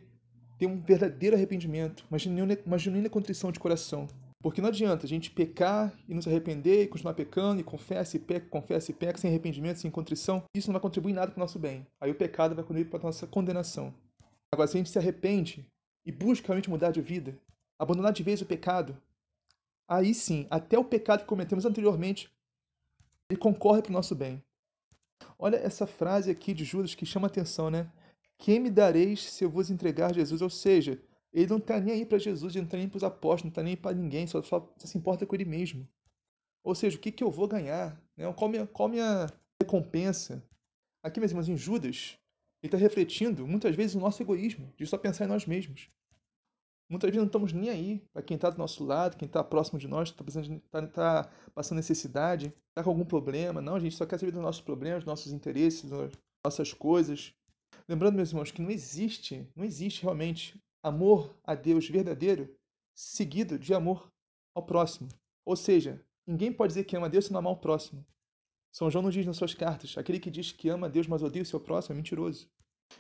ter 0.57 0.65
um 0.65 0.81
verdadeiro 0.81 1.35
arrependimento, 1.35 2.05
uma 2.09 2.19
genuína, 2.19 2.57
uma 2.65 3.09
contrição 3.09 3.51
de 3.51 3.59
coração. 3.59 4.07
Porque 4.41 4.61
não 4.61 4.69
adianta 4.69 5.05
a 5.05 5.09
gente 5.09 5.31
pecar 5.31 5.93
e 6.07 6.13
nos 6.13 6.27
arrepender 6.27 6.83
e 6.83 6.87
continuar 6.87 7.13
pecando 7.13 7.59
e 7.59 7.63
confessa 7.63 8.15
e 8.15 8.19
peca, 8.19 8.47
confessa 8.49 8.91
e 8.91 8.93
peca 8.93 9.17
sem 9.17 9.29
arrependimento, 9.29 9.79
sem 9.79 9.91
contrição. 9.91 10.43
Isso 10.55 10.69
não 10.69 10.73
vai 10.73 10.81
contribuir 10.81 11.13
nada 11.13 11.31
para 11.31 11.39
o 11.39 11.43
nosso 11.43 11.59
bem. 11.59 11.85
Aí 11.99 12.09
o 12.09 12.15
pecado 12.15 12.55
vai 12.55 12.63
contribuir 12.63 12.89
para 12.89 12.99
a 12.99 13.03
nossa 13.03 13.27
condenação. 13.27 13.93
Agora, 14.51 14.67
se 14.67 14.77
a 14.77 14.79
gente 14.79 14.89
se 14.89 14.97
arrepende 14.97 15.65
e 16.05 16.11
busca 16.11 16.47
realmente 16.47 16.69
mudar 16.69 16.91
de 16.91 17.01
vida, 17.01 17.37
abandonar 17.77 18.13
de 18.13 18.23
vez 18.23 18.41
o 18.41 18.45
pecado, 18.45 18.97
aí 19.89 20.13
sim, 20.13 20.47
até 20.49 20.77
o 20.77 20.85
pecado 20.85 21.21
que 21.21 21.25
cometemos 21.25 21.65
anteriormente, 21.65 22.31
ele 23.29 23.39
concorre 23.39 23.81
para 23.81 23.89
o 23.89 23.93
nosso 23.93 24.15
bem. 24.15 24.41
Olha 25.37 25.57
essa 25.57 25.87
frase 25.87 26.29
aqui 26.29 26.53
de 26.53 26.63
Judas 26.63 26.95
que 26.95 27.05
chama 27.05 27.27
atenção, 27.27 27.69
né? 27.69 27.91
Quem 28.37 28.59
me 28.59 28.69
dareis 28.69 29.23
se 29.23 29.43
eu 29.43 29.49
vos 29.49 29.69
entregar 29.69 30.13
Jesus? 30.13 30.41
Ou 30.41 30.49
seja, 30.49 31.01
ele 31.33 31.47
não 31.47 31.57
está 31.57 31.79
nem 31.79 31.95
aí 31.95 32.05
para 32.05 32.17
Jesus, 32.17 32.53
ele 32.53 32.61
não 32.61 32.67
está 32.67 32.77
nem 32.77 32.87
para 32.87 32.97
os 32.97 33.03
apóstolos, 33.03 33.43
não 33.43 33.49
está 33.49 33.63
nem 33.63 33.75
para 33.75 33.95
ninguém, 33.95 34.25
só, 34.27 34.41
só, 34.41 34.73
só, 34.77 34.87
se 34.87 34.97
importa 34.97 35.25
com 35.25 35.35
ele 35.35 35.45
mesmo. 35.45 35.87
Ou 36.63 36.73
seja, 36.73 36.97
o 36.97 36.99
que, 36.99 37.11
que 37.11 37.23
eu 37.23 37.31
vou 37.31 37.47
ganhar? 37.47 38.01
Né? 38.15 38.31
Qual, 38.33 38.49
minha, 38.49 38.67
qual 38.67 38.87
minha 38.87 39.27
recompensa? 39.61 40.43
Aqui, 41.03 41.19
meus 41.19 41.31
irmãos, 41.31 41.49
em 41.49 41.57
Judas, 41.57 42.17
Ele 42.61 42.67
está 42.67 42.77
refletindo, 42.77 43.47
muitas 43.47 43.75
vezes, 43.75 43.95
o 43.95 43.99
nosso 43.99 44.21
egoísmo, 44.21 44.73
de 44.77 44.85
só 44.85 44.97
pensar 44.97 45.25
em 45.25 45.29
nós 45.29 45.45
mesmos. 45.45 45.89
Muitas 46.89 47.09
vezes 47.09 47.19
não 47.19 47.27
estamos 47.27 47.53
nem 47.53 47.69
aí 47.69 48.03
para 48.11 48.23
quem 48.23 48.35
está 48.35 48.49
do 48.49 48.57
nosso 48.57 48.83
lado, 48.83 49.15
quem 49.15 49.27
está 49.27 49.43
próximo 49.43 49.77
de 49.77 49.87
nós, 49.87 50.09
está 50.09 50.23
tá, 50.71 50.87
tá 50.87 51.31
passando 51.53 51.77
necessidade, 51.77 52.51
está 52.69 52.83
com 52.83 52.89
algum 52.89 53.05
problema. 53.05 53.61
Não, 53.61 53.75
a 53.75 53.79
gente 53.79 53.95
só 53.95 54.07
quer 54.07 54.19
saber 54.19 54.31
dos 54.31 54.41
nossos 54.41 54.61
problemas, 54.61 55.03
dos 55.03 55.07
nossos 55.07 55.31
interesses, 55.31 55.87
das 55.87 56.11
nossas 56.43 56.73
coisas. 56.73 57.31
Lembrando, 57.87 58.15
meus 58.15 58.29
irmãos, 58.29 58.49
que 58.49 58.61
não 58.61 58.71
existe, 58.71 59.47
não 59.55 59.63
existe 59.63 60.01
realmente 60.01 60.59
amor 60.83 61.35
a 61.43 61.53
Deus 61.53 61.87
verdadeiro 61.87 62.55
seguido 62.95 63.59
de 63.59 63.73
amor 63.73 64.11
ao 64.55 64.65
próximo. 64.65 65.09
Ou 65.45 65.55
seja, 65.55 66.03
ninguém 66.25 66.51
pode 66.51 66.71
dizer 66.71 66.85
que 66.85 66.97
ama 66.97 67.05
a 67.05 67.09
Deus 67.09 67.25
se 67.25 67.31
não 67.31 67.39
amar 67.39 67.53
o 67.53 67.57
próximo. 67.57 68.03
São 68.71 68.89
João 68.89 69.03
nos 69.03 69.13
diz 69.13 69.25
nas 69.25 69.37
suas 69.37 69.53
cartas: 69.53 69.97
aquele 69.97 70.19
que 70.19 70.29
diz 70.29 70.51
que 70.51 70.69
ama 70.69 70.87
a 70.87 70.89
Deus, 70.89 71.07
mas 71.07 71.23
odeia 71.23 71.43
o 71.43 71.45
seu 71.45 71.59
próximo 71.59 71.93
é 71.93 71.97
mentiroso. 71.97 72.49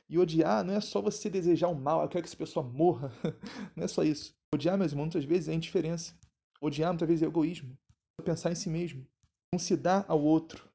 E 0.09 0.17
odiar 0.17 0.63
não 0.63 0.73
é 0.73 0.81
só 0.81 1.01
você 1.01 1.29
desejar 1.29 1.67
o 1.67 1.75
mal, 1.75 2.01
eu 2.01 2.07
quero 2.07 2.23
que 2.23 2.29
essa 2.29 2.37
pessoa 2.37 2.65
morra. 2.65 3.11
não 3.75 3.83
é 3.83 3.87
só 3.87 4.03
isso. 4.03 4.33
Odiar, 4.53 4.77
meus 4.77 4.91
irmãos, 4.91 5.05
muitas 5.05 5.25
vezes 5.25 5.49
é 5.49 5.53
indiferença. 5.53 6.13
Odiar, 6.61 6.91
muitas 6.91 7.07
vezes, 7.07 7.23
é 7.23 7.27
egoísmo. 7.27 7.77
É 8.19 8.23
pensar 8.23 8.51
em 8.51 8.55
si 8.55 8.69
mesmo. 8.69 9.05
Não 9.53 9.59
se 9.59 9.75
dar 9.75 10.05
ao 10.07 10.21
outro. 10.21 10.67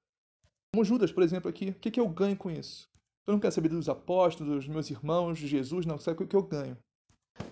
Como 0.72 0.84
Judas, 0.84 1.12
por 1.12 1.22
exemplo, 1.22 1.48
aqui. 1.48 1.70
O 1.70 1.74
que, 1.74 1.90
que 1.90 2.00
eu 2.00 2.08
ganho 2.08 2.36
com 2.36 2.50
isso? 2.50 2.88
Eu 3.26 3.32
não 3.32 3.40
quero 3.40 3.54
saber 3.54 3.68
dos 3.68 3.88
apóstolos, 3.88 4.54
dos 4.54 4.68
meus 4.68 4.90
irmãos, 4.90 5.38
de 5.38 5.46
Jesus, 5.46 5.86
não. 5.86 5.98
Sabe 5.98 6.22
o 6.22 6.26
que 6.26 6.36
eu 6.36 6.42
ganho? 6.42 6.76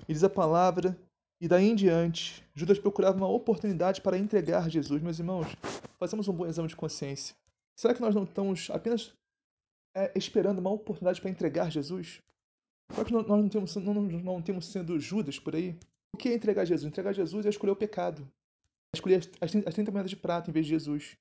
E 0.08 0.12
diz 0.12 0.22
a 0.22 0.30
palavra, 0.30 0.96
e 1.40 1.48
daí 1.48 1.68
em 1.68 1.74
diante, 1.74 2.44
Judas 2.54 2.78
procurava 2.78 3.16
uma 3.16 3.26
oportunidade 3.26 4.00
para 4.00 4.16
entregar 4.16 4.70
Jesus. 4.70 5.02
Meus 5.02 5.18
irmãos, 5.18 5.48
façamos 5.98 6.28
um 6.28 6.32
bom 6.32 6.46
exame 6.46 6.68
de 6.68 6.76
consciência. 6.76 7.34
Será 7.76 7.94
que 7.94 8.00
nós 8.00 8.14
não 8.14 8.24
estamos 8.24 8.70
apenas 8.70 9.12
é, 9.94 10.12
esperando 10.16 10.58
uma 10.58 10.70
oportunidade 10.70 11.20
para 11.20 11.30
entregar 11.30 11.70
Jesus? 11.70 12.22
Será 12.90 13.04
que 13.04 13.12
nós 13.12 13.26
não 13.26 13.48
temos, 13.48 13.74
não, 13.76 13.94
não 13.94 14.42
temos 14.42 14.66
sendo 14.66 14.98
Judas 15.00 15.38
por 15.38 15.54
aí? 15.54 15.78
O 16.14 16.18
que 16.18 16.28
é 16.28 16.34
entregar 16.34 16.64
Jesus? 16.64 16.86
Entregar 16.86 17.12
Jesus 17.12 17.46
é 17.46 17.48
escolher 17.48 17.72
o 17.72 17.76
pecado. 17.76 18.30
É 18.92 18.96
escolher 18.96 19.16
as, 19.16 19.30
as, 19.40 19.66
as 19.66 19.74
30 19.74 19.90
moedas 19.90 20.10
de 20.10 20.16
prata 20.16 20.50
em 20.50 20.52
vez 20.52 20.66
de 20.66 20.70
Jesus. 20.70 21.16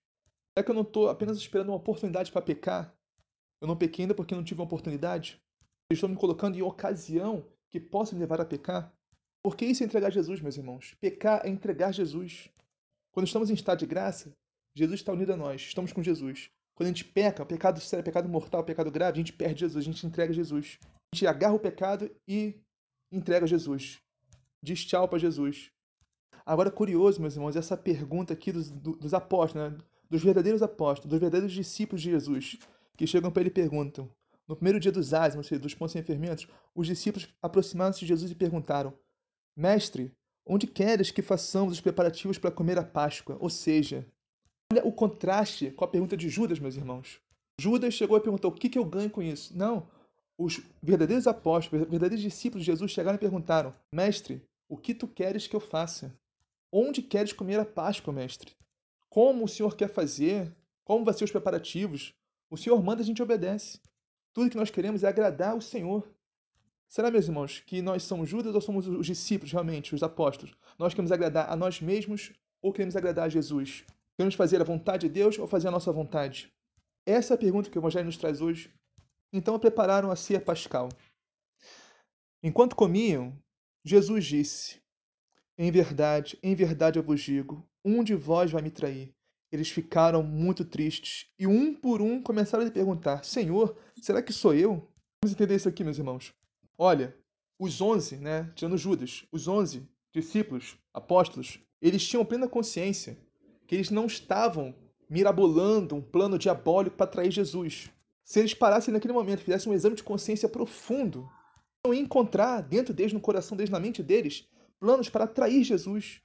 Será 0.54 0.66
que 0.66 0.72
eu 0.72 0.75
não 0.75 0.82
estou 0.82 1.10
apenas 1.10 1.38
esperando 1.38 1.70
uma 1.70 1.78
oportunidade 1.78 2.32
para 2.32 2.42
pecar? 2.42 2.94
Eu 3.62 3.68
não 3.68 3.78
pequei 3.78 4.04
ainda 4.04 4.16
porque 4.16 4.36
não 4.36 4.44
tive 4.44 4.60
uma 4.60 4.66
oportunidade? 4.66 5.42
Eu 5.90 5.94
estou 5.94 6.10
me 6.10 6.16
colocando 6.16 6.58
em 6.58 6.62
ocasião 6.62 7.46
que 7.70 7.80
possa 7.80 8.13
me 8.13 8.22
levar 8.22 8.42
a 8.42 8.46
pecar? 8.46 8.94
Porque 9.44 9.66
isso 9.66 9.82
é 9.82 9.86
entregar 9.86 10.12
Jesus, 10.12 10.42
meus 10.42 10.58
irmãos. 10.58 10.96
Pecar 11.00 11.42
é 11.46 11.50
entregar 11.50 11.94
Jesus. 11.94 12.50
Quando 13.12 13.28
estamos 13.28 13.50
em 13.50 13.54
estado 13.54 13.80
de 13.80 13.86
graça, 13.86 14.36
Jesus 14.75 15.00
está 15.00 15.12
unido 15.12 15.34
a 15.34 15.38
nós, 15.38 15.62
estamos 15.62 15.92
com 15.92 16.04
Jesus. 16.04 16.50
Quando 16.75 16.88
a 16.88 16.92
gente 16.92 17.06
peca, 17.06 17.46
pecado 17.46 17.80
sério, 17.80 18.04
pecado 18.04 18.28
mortal, 18.28 18.63
pecado 18.63 18.92
grave, 18.92 19.13
a 19.13 19.22
gente 19.22 19.34
perde 19.34 19.60
Jesus, 19.62 19.84
a 19.84 19.86
gente 19.92 20.06
entrega 20.06 20.34
Jesus. 20.34 20.80
A 20.84 21.16
gente 21.16 21.28
agarra 21.28 21.56
o 21.56 21.60
pecado 21.60 22.10
e 22.28 22.60
entrega 23.12 23.46
Jesus. 23.46 24.00
Diz 24.63 24.86
tchau 24.86 25.08
para 25.08 25.20
Jesus. 25.20 25.72
Agora, 26.46 26.72
curioso, 26.72 27.22
meus 27.22 27.36
irmãos, 27.36 27.56
essa 27.56 27.78
pergunta 27.78 28.34
aqui 28.34 28.51
dos, 28.51 28.70
dos 28.72 29.13
apóstolos, 29.13 29.72
né? 29.72 29.78
dos 30.10 30.24
verdadeiros 30.24 30.62
apóstolos, 30.62 31.10
dos 31.10 31.20
verdadeiros 31.20 31.54
discípulos 31.54 32.01
de 32.01 32.12
Jesus, 32.12 32.58
que 32.98 33.08
chegam 33.08 33.32
para 33.32 33.42
ele 33.42 33.50
e 33.50 33.54
perguntam. 33.54 34.10
No 34.48 34.56
primeiro 34.56 34.80
dia 34.80 34.92
dos 34.92 35.13
ázimos, 35.13 35.50
dos 35.50 35.74
pontos 35.74 35.94
sem 35.94 36.04
fermentos, 36.04 36.48
os 36.75 36.88
discípulos 36.88 37.34
aproximaram-se 37.42 38.00
de 38.00 38.08
Jesus 38.08 38.32
e 38.32 38.36
perguntaram: 38.36 38.94
Mestre, 39.56 40.12
onde 40.46 40.68
queres 40.68 41.12
que 41.12 41.22
façamos 41.22 41.74
os 41.74 41.82
preparativos 41.82 42.38
para 42.38 42.51
comer 42.51 42.78
a 42.78 42.84
Páscoa? 42.84 43.38
Ou 43.40 43.50
seja, 43.50 44.06
Olha 44.72 44.88
o 44.88 44.92
contraste 44.94 45.70
com 45.72 45.84
a 45.84 45.88
pergunta 45.88 46.16
de 46.16 46.30
Judas, 46.30 46.58
meus 46.58 46.78
irmãos. 46.78 47.20
Judas 47.60 47.94
chegou 47.94 48.16
e 48.16 48.22
perguntou: 48.22 48.51
o 48.51 48.54
que, 48.54 48.70
que 48.70 48.80
eu 48.80 48.86
ganho 48.86 49.10
com 49.10 49.22
isso? 49.22 49.54
Não. 49.54 49.86
Os 50.38 50.62
verdadeiros 50.82 51.28
apóstolos, 51.28 51.84
os 51.84 51.92
verdadeiros 51.92 52.22
discípulos 52.22 52.63
de 52.63 52.72
Jesus 52.72 52.90
chegaram 52.90 53.18
e 53.18 53.20
perguntaram: 53.20 53.75
Mestre, 53.94 54.42
o 54.70 54.78
que 54.78 54.94
tu 54.94 55.10
queres 55.10 55.46
que 55.46 55.54
eu 55.58 55.60
faça? 55.60 56.18
Onde 56.72 57.01
queres 57.01 57.34
comer 57.34 57.60
a 57.60 57.66
Páscoa, 57.66 58.13
mestre? 58.13 58.56
Como 59.10 59.44
o 59.44 59.48
Senhor 59.48 59.75
quer 59.75 59.90
fazer? 59.90 60.56
Como 60.86 61.04
vão 61.04 61.13
ser 61.13 61.26
os 61.26 61.32
preparativos? 61.32 62.13
O 62.50 62.56
Senhor 62.56 62.82
manda, 62.82 63.02
a 63.02 63.06
gente 63.06 63.22
obedece. 63.22 63.82
Tudo 64.32 64.50
que 64.50 64.56
nós 64.56 64.72
queremos 64.72 65.04
é 65.04 65.10
agradar 65.10 65.54
o 65.54 65.62
Senhor. 65.62 66.10
Será, 66.88 67.12
meus 67.12 67.28
irmãos, 67.28 67.60
que 67.60 67.82
nós 67.82 68.04
somos 68.04 68.30
Judas 68.30 68.56
ou 68.56 68.62
somos 68.62 68.88
os 68.88 69.06
discípulos, 69.06 69.52
realmente, 69.52 69.93
os 69.93 70.02
apóstolos? 70.02 70.56
Nós 70.80 70.93
queremos 70.93 71.12
agradar 71.12 71.52
a 71.52 71.58
nós 71.58 71.82
mesmos 71.82 72.32
ou 72.62 72.72
queremos 72.72 72.95
agradar 72.95 73.26
a 73.26 73.30
Jesus? 73.30 73.84
Queremos 74.21 74.36
fazer 74.36 74.62
a 74.62 74.63
vontade 74.63 75.07
de 75.07 75.13
Deus 75.15 75.39
ou 75.39 75.47
fazer 75.47 75.67
a 75.67 75.71
nossa 75.71 75.91
vontade? 75.91 76.53
Essa 77.07 77.34
é 77.34 77.36
a 77.36 77.39
pergunta 77.39 77.71
que 77.71 77.79
o 77.79 77.81
Evangelho 77.81 78.05
nos 78.05 78.17
traz 78.17 78.39
hoje. 78.39 78.71
Então 79.34 79.57
prepararam 79.57 80.12
a 80.12 80.15
ceia 80.15 80.39
pascal. 80.39 80.89
Enquanto 82.43 82.75
comiam, 82.75 83.36
Jesus 83.84 84.23
disse: 84.25 84.79
Em 85.57 85.71
verdade, 85.71 86.38
em 86.43 86.53
verdade 86.53 86.99
eu 86.99 87.03
vos 87.03 87.19
digo, 87.19 87.67
um 87.84 88.03
de 88.03 88.13
vós 88.13 88.51
vai 88.51 88.62
me 88.62 88.69
trair. 88.69 89.12
Eles 89.51 89.71
ficaram 89.71 90.21
muito 90.21 90.63
tristes 90.63 91.27
e 91.39 91.47
um 91.47 91.73
por 91.73 91.99
um 91.99 92.21
começaram 92.21 92.62
a 92.62 92.67
lhe 92.67 92.71
perguntar: 92.71 93.25
Senhor, 93.25 93.75
será 93.99 94.21
que 94.21 94.31
sou 94.31 94.53
eu? 94.53 94.88
Vamos 95.23 95.34
entender 95.34 95.55
isso 95.55 95.67
aqui, 95.67 95.84
meus 95.84 95.97
irmãos. 95.97 96.31
Olha, 96.77 97.17
os 97.57 97.81
onze, 97.81 98.17
né, 98.17 98.51
tirando 98.53 98.77
Judas, 98.77 99.25
os 99.31 99.47
onze 99.47 99.89
discípulos, 100.13 100.77
apóstolos, 100.93 101.60
eles 101.81 102.07
tinham 102.07 102.23
plena 102.23 102.47
consciência 102.47 103.17
que 103.71 103.75
eles 103.75 103.89
não 103.89 104.05
estavam 104.05 104.75
mirabolando 105.10 105.95
um 105.95 106.01
plano 106.01 106.38
diabólico 106.38 106.97
para 106.97 107.07
trair 107.07 107.31
Jesus. 107.31 107.89
Se 108.21 108.38
eles 108.38 108.53
parassem 108.53 108.93
naquele 108.93 109.13
momento, 109.13 109.43
fizessem 109.43 109.71
um 109.71 109.73
exame 109.73 109.95
de 109.95 110.03
consciência 110.03 110.49
profundo, 110.49 111.31
iam 111.86 111.93
encontrar 111.93 112.60
dentro 112.63 112.93
deles, 112.93 113.13
no 113.13 113.21
coração 113.21 113.55
deles, 113.55 113.69
na 113.69 113.79
mente 113.79 114.03
deles, 114.03 114.45
planos 114.77 115.07
para 115.07 115.25
trair 115.25 115.63
Jesus, 115.63 116.21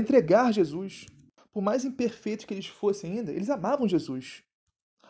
entregar 0.00 0.52
Jesus. 0.52 1.06
Por 1.52 1.62
mais 1.62 1.84
imperfeitos 1.84 2.44
que 2.44 2.52
eles 2.52 2.66
fossem 2.66 3.12
ainda, 3.12 3.30
eles 3.30 3.48
amavam 3.48 3.86
Jesus. 3.86 4.42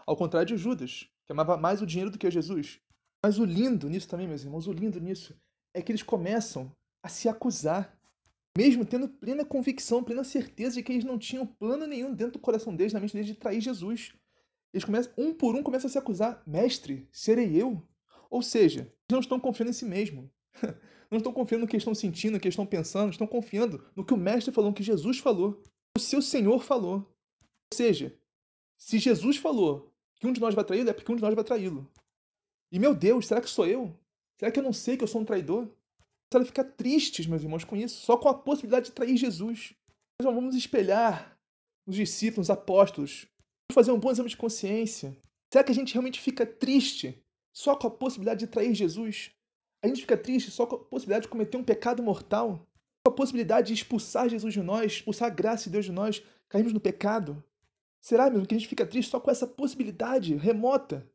Ao 0.07 0.14
contrário 0.14 0.48
de 0.48 0.59
Judas, 0.59 1.09
que 1.24 1.33
amava 1.33 1.57
mais 1.57 1.81
o 1.81 1.87
dinheiro 1.87 2.11
do 2.11 2.18
que 2.18 2.31
Jesus. 2.31 2.81
Mas 3.24 3.38
o 3.38 3.46
lindo 3.46 3.88
nisso 3.88 4.09
também, 4.09 4.29
meus 4.29 4.44
irmãos, 4.44 4.66
o 4.66 4.72
lindo 4.74 5.01
nisso 5.01 5.35
é 5.72 5.81
que 5.81 5.90
eles 5.90 6.03
começam 6.03 6.70
a 7.03 7.09
se 7.09 7.31
acusar 7.31 7.98
mesmo 8.57 8.85
tendo 8.85 9.09
plena 9.09 9.45
convicção, 9.45 10.03
plena 10.03 10.25
certeza 10.25 10.77
de 10.77 10.83
que 10.83 10.93
eles 10.93 11.05
não 11.05 11.19
tinham 11.19 11.47
plano 11.47 11.87
nenhum 11.87 12.13
dentro 12.15 12.35
do 12.35 12.39
coração 12.39 12.75
deles, 12.75 12.93
na 12.93 13.01
mente 13.01 13.13
deles, 13.13 13.29
de 13.29 13.35
trair 13.35 13.61
Jesus. 13.61 14.15
Eles 14.73 14.85
começam, 14.85 15.13
um 15.17 15.33
por 15.33 15.55
um, 15.55 15.63
começam 15.63 15.89
a 15.89 15.91
se 15.91 15.99
acusar: 15.99 16.43
Mestre, 16.47 17.09
serei 17.13 17.61
eu? 17.61 17.83
Ou 18.31 18.43
seja, 18.43 18.81
eles 18.81 19.11
não 19.11 19.21
estão 19.21 19.41
confiando 19.41 19.71
em 19.71 19.75
si 19.75 19.85
mesmo. 19.85 20.31
Não 21.11 21.17
estão 21.17 21.33
confiando 21.33 21.63
no 21.63 21.71
que 21.71 21.79
estão 21.79 21.95
sentindo, 21.95 22.35
no 22.35 22.41
que 22.41 22.49
estão 22.49 22.67
pensando, 22.67 23.11
estão 23.11 23.27
confiando 23.27 23.83
no 23.97 24.05
que 24.05 24.13
o 24.13 24.17
Mestre 24.17 24.53
falou, 24.53 24.69
no 24.69 24.77
que 24.77 24.83
Jesus 24.83 25.19
falou, 25.19 25.63
o 25.97 25.99
seu 25.99 26.21
Senhor 26.21 26.63
falou. 26.63 26.97
Ou 26.97 27.75
seja, 27.75 28.15
se 28.77 28.99
Jesus 28.99 29.39
falou 29.39 29.91
que 30.17 30.27
um 30.27 30.33
de 30.35 30.41
nós 30.41 30.55
vai 30.55 30.65
traí-lo, 30.65 30.91
é 30.91 30.93
porque 30.93 31.11
um 31.11 31.17
de 31.17 31.23
nós 31.23 31.35
vai 31.35 31.45
traí-lo. 31.45 31.91
E 32.71 32.79
meu 32.79 32.95
Deus, 32.95 33.27
será 33.27 33.41
que 33.41 33.49
sou 33.49 33.67
eu? 33.67 33.99
Será 34.37 34.53
que 34.53 34.59
eu 34.59 34.63
não 34.63 34.73
sei 34.73 34.99
que 34.99 35.03
eu 35.03 35.09
sou 35.09 35.23
um 35.23 35.25
traidor? 35.25 35.69
A 36.37 36.45
ficar 36.45 36.64
tristes, 36.64 37.27
meus 37.27 37.43
irmãos, 37.43 37.64
com 37.64 37.77
isso, 37.77 38.01
só 38.01 38.17
com 38.17 38.29
a 38.29 38.35
possibilidade 38.35 38.87
de 38.87 38.93
trair 38.93 39.17
Jesus. 39.17 39.75
Nós 40.21 40.35
vamos 40.35 40.55
espelhar 40.55 41.38
nos 41.87 41.97
discípulos, 41.97 42.49
nos 42.49 42.51
apóstolos. 42.51 43.27
Vamos 43.69 43.75
fazer 43.75 43.93
um 43.93 43.99
bom 43.99 44.11
exame 44.11 44.29
de 44.29 44.37
consciência. 44.37 45.17
Será 45.51 45.64
que 45.64 45.73
a 45.73 45.75
gente 45.75 45.95
realmente 45.95 46.21
fica 46.21 46.45
triste 46.45 47.23
só 47.55 47.75
com 47.75 47.87
a 47.87 47.91
possibilidade 47.91 48.41
de 48.41 48.47
trair 48.47 48.75
Jesus? 48.75 49.31
A 49.83 49.88
gente 49.88 50.03
fica 50.03 50.17
triste 50.17 50.51
só 50.51 50.67
com 50.67 50.77
a 50.77 50.85
possibilidade 50.85 51.23
de 51.23 51.31
cometer 51.31 51.57
um 51.57 51.64
pecado 51.64 52.03
mortal? 52.03 52.67
Com 53.07 53.12
a 53.12 53.14
possibilidade 53.14 53.69
de 53.69 53.75
expulsar 53.75 54.29
Jesus 54.29 54.53
de 54.53 54.62
nós, 54.62 54.93
expulsar 54.93 55.29
a 55.29 55.35
graça 55.35 55.64
de 55.64 55.71
Deus 55.71 55.87
de 55.87 55.93
nós, 55.93 56.23
cairmos 56.49 56.75
no 56.75 56.81
pecado? 56.81 57.43
Será 58.01 58.29
mesmo 58.29 58.47
que 58.47 58.55
a 58.55 58.59
gente 58.59 58.69
fica 58.69 58.87
triste 58.87 59.11
só 59.11 59.19
com 59.19 59.31
essa 59.31 59.47
possibilidade 59.47 60.35
remota? 60.35 61.09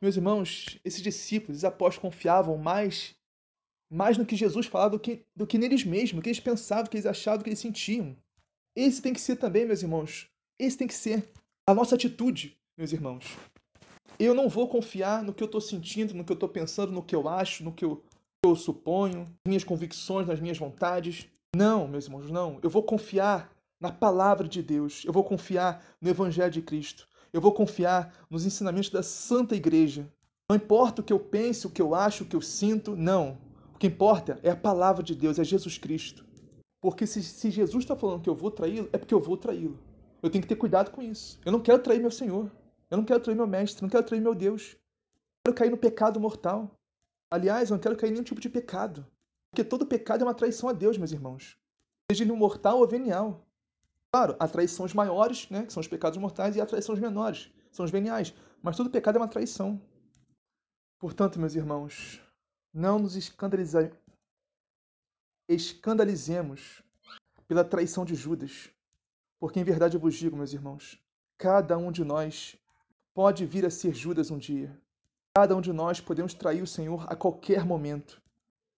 Meus 0.00 0.16
irmãos, 0.16 0.78
esses 0.84 1.02
discípulos, 1.02 1.56
esses 1.58 1.64
apóstolos 1.64 2.10
confiavam 2.10 2.56
mais 2.58 3.14
mais 3.92 4.16
no 4.16 4.24
que 4.24 4.34
Jesus 4.34 4.66
falava 4.66 4.92
do 4.92 4.98
que, 4.98 5.22
do 5.36 5.46
que 5.46 5.58
neles 5.58 5.84
mesmos, 5.84 6.12
do 6.12 6.22
que 6.22 6.30
eles 6.30 6.40
pensavam, 6.40 6.84
do 6.84 6.90
que 6.90 6.96
eles 6.96 7.04
achavam, 7.04 7.38
do 7.38 7.44
que 7.44 7.50
eles 7.50 7.58
sentiam. 7.58 8.16
Esse 8.74 9.02
tem 9.02 9.12
que 9.12 9.20
ser 9.20 9.36
também, 9.36 9.66
meus 9.66 9.82
irmãos. 9.82 10.30
Esse 10.58 10.78
tem 10.78 10.88
que 10.88 10.94
ser 10.94 11.30
a 11.66 11.74
nossa 11.74 11.94
atitude, 11.94 12.56
meus 12.76 12.90
irmãos. 12.90 13.36
Eu 14.18 14.32
não 14.32 14.48
vou 14.48 14.66
confiar 14.66 15.22
no 15.22 15.34
que 15.34 15.42
eu 15.42 15.46
estou 15.46 15.60
sentindo, 15.60 16.14
no 16.14 16.24
que 16.24 16.32
eu 16.32 16.34
estou 16.34 16.48
pensando, 16.48 16.90
no 16.90 17.02
que 17.02 17.14
eu 17.14 17.28
acho, 17.28 17.62
no 17.62 17.70
que 17.70 17.84
eu, 17.84 17.96
que 17.96 18.48
eu 18.48 18.56
suponho, 18.56 19.28
minhas 19.46 19.62
convicções, 19.62 20.26
nas 20.26 20.40
minhas 20.40 20.56
vontades. 20.56 21.28
Não, 21.54 21.86
meus 21.86 22.06
irmãos, 22.06 22.30
não. 22.30 22.58
Eu 22.62 22.70
vou 22.70 22.82
confiar 22.82 23.52
na 23.78 23.92
palavra 23.92 24.48
de 24.48 24.62
Deus. 24.62 25.04
Eu 25.04 25.12
vou 25.12 25.22
confiar 25.22 25.84
no 26.00 26.08
Evangelho 26.08 26.50
de 26.50 26.62
Cristo. 26.62 27.06
Eu 27.30 27.42
vou 27.42 27.52
confiar 27.52 28.14
nos 28.30 28.46
ensinamentos 28.46 28.88
da 28.88 29.02
Santa 29.02 29.54
Igreja. 29.54 30.10
Não 30.48 30.56
importa 30.56 31.02
o 31.02 31.04
que 31.04 31.12
eu 31.12 31.20
pense, 31.20 31.66
o 31.66 31.70
que 31.70 31.82
eu 31.82 31.94
acho, 31.94 32.24
o 32.24 32.26
que 32.26 32.36
eu 32.36 32.40
sinto, 32.40 32.96
não 32.96 33.51
que 33.82 33.88
importa 33.88 34.38
é 34.44 34.50
a 34.50 34.54
palavra 34.54 35.02
de 35.02 35.12
Deus, 35.12 35.40
é 35.40 35.44
Jesus 35.44 35.76
Cristo. 35.76 36.24
Porque 36.80 37.04
se, 37.04 37.20
se 37.20 37.50
Jesus 37.50 37.82
está 37.82 37.96
falando 37.96 38.22
que 38.22 38.30
eu 38.30 38.34
vou 38.36 38.48
traí-lo, 38.48 38.88
é 38.92 38.96
porque 38.96 39.12
eu 39.12 39.18
vou 39.18 39.36
traí-lo. 39.36 39.76
Eu 40.22 40.30
tenho 40.30 40.40
que 40.40 40.48
ter 40.48 40.54
cuidado 40.54 40.92
com 40.92 41.02
isso. 41.02 41.40
Eu 41.44 41.50
não 41.50 41.60
quero 41.60 41.82
trair 41.82 41.98
meu 41.98 42.12
Senhor. 42.12 42.48
Eu 42.88 42.98
não 42.98 43.04
quero 43.04 43.18
trair 43.18 43.34
meu 43.34 43.44
mestre. 43.44 43.82
Eu 43.82 43.86
não 43.86 43.90
quero 43.90 44.06
trair 44.06 44.20
meu 44.20 44.36
Deus. 44.36 44.76
quero 45.44 45.56
cair 45.56 45.70
no 45.70 45.76
pecado 45.76 46.20
mortal. 46.20 46.78
Aliás, 47.28 47.70
eu 47.70 47.74
não 47.74 47.80
quero 47.80 47.96
cair 47.96 48.10
em 48.10 48.12
nenhum 48.12 48.22
tipo 48.22 48.40
de 48.40 48.48
pecado. 48.48 49.04
Porque 49.50 49.64
todo 49.64 49.84
pecado 49.84 50.22
é 50.22 50.26
uma 50.28 50.34
traição 50.34 50.68
a 50.68 50.72
Deus, 50.72 50.96
meus 50.96 51.10
irmãos. 51.10 51.58
Seja 52.08 52.22
ele 52.22 52.32
mortal 52.34 52.78
ou 52.78 52.86
venial. 52.86 53.44
Claro, 54.14 54.36
há 54.38 54.46
traições 54.46 54.94
maiores, 54.94 55.50
né, 55.50 55.66
que 55.66 55.72
são 55.72 55.80
os 55.80 55.88
pecados 55.88 56.18
mortais, 56.18 56.54
e 56.54 56.60
há 56.60 56.66
traições 56.66 57.00
menores, 57.00 57.50
são 57.72 57.84
os 57.84 57.90
veniais. 57.90 58.32
Mas 58.62 58.76
todo 58.76 58.90
pecado 58.90 59.16
é 59.16 59.20
uma 59.20 59.26
traição. 59.26 59.82
Portanto, 61.00 61.40
meus 61.40 61.56
irmãos, 61.56 62.22
não 62.72 62.98
nos 62.98 63.16
escandalizemos 65.48 66.82
pela 67.46 67.64
traição 67.64 68.04
de 68.04 68.14
Judas. 68.14 68.70
Porque 69.38 69.60
em 69.60 69.64
verdade 69.64 69.96
eu 69.96 70.00
vos 70.00 70.14
digo, 70.14 70.36
meus 70.36 70.52
irmãos, 70.52 70.98
cada 71.36 71.76
um 71.76 71.92
de 71.92 72.04
nós 72.04 72.56
pode 73.12 73.44
vir 73.44 73.66
a 73.66 73.70
ser 73.70 73.94
Judas 73.94 74.30
um 74.30 74.38
dia. 74.38 74.80
Cada 75.34 75.56
um 75.56 75.60
de 75.60 75.72
nós 75.72 76.00
podemos 76.00 76.34
trair 76.34 76.62
o 76.62 76.66
Senhor 76.66 77.04
a 77.10 77.16
qualquer 77.16 77.64
momento, 77.64 78.22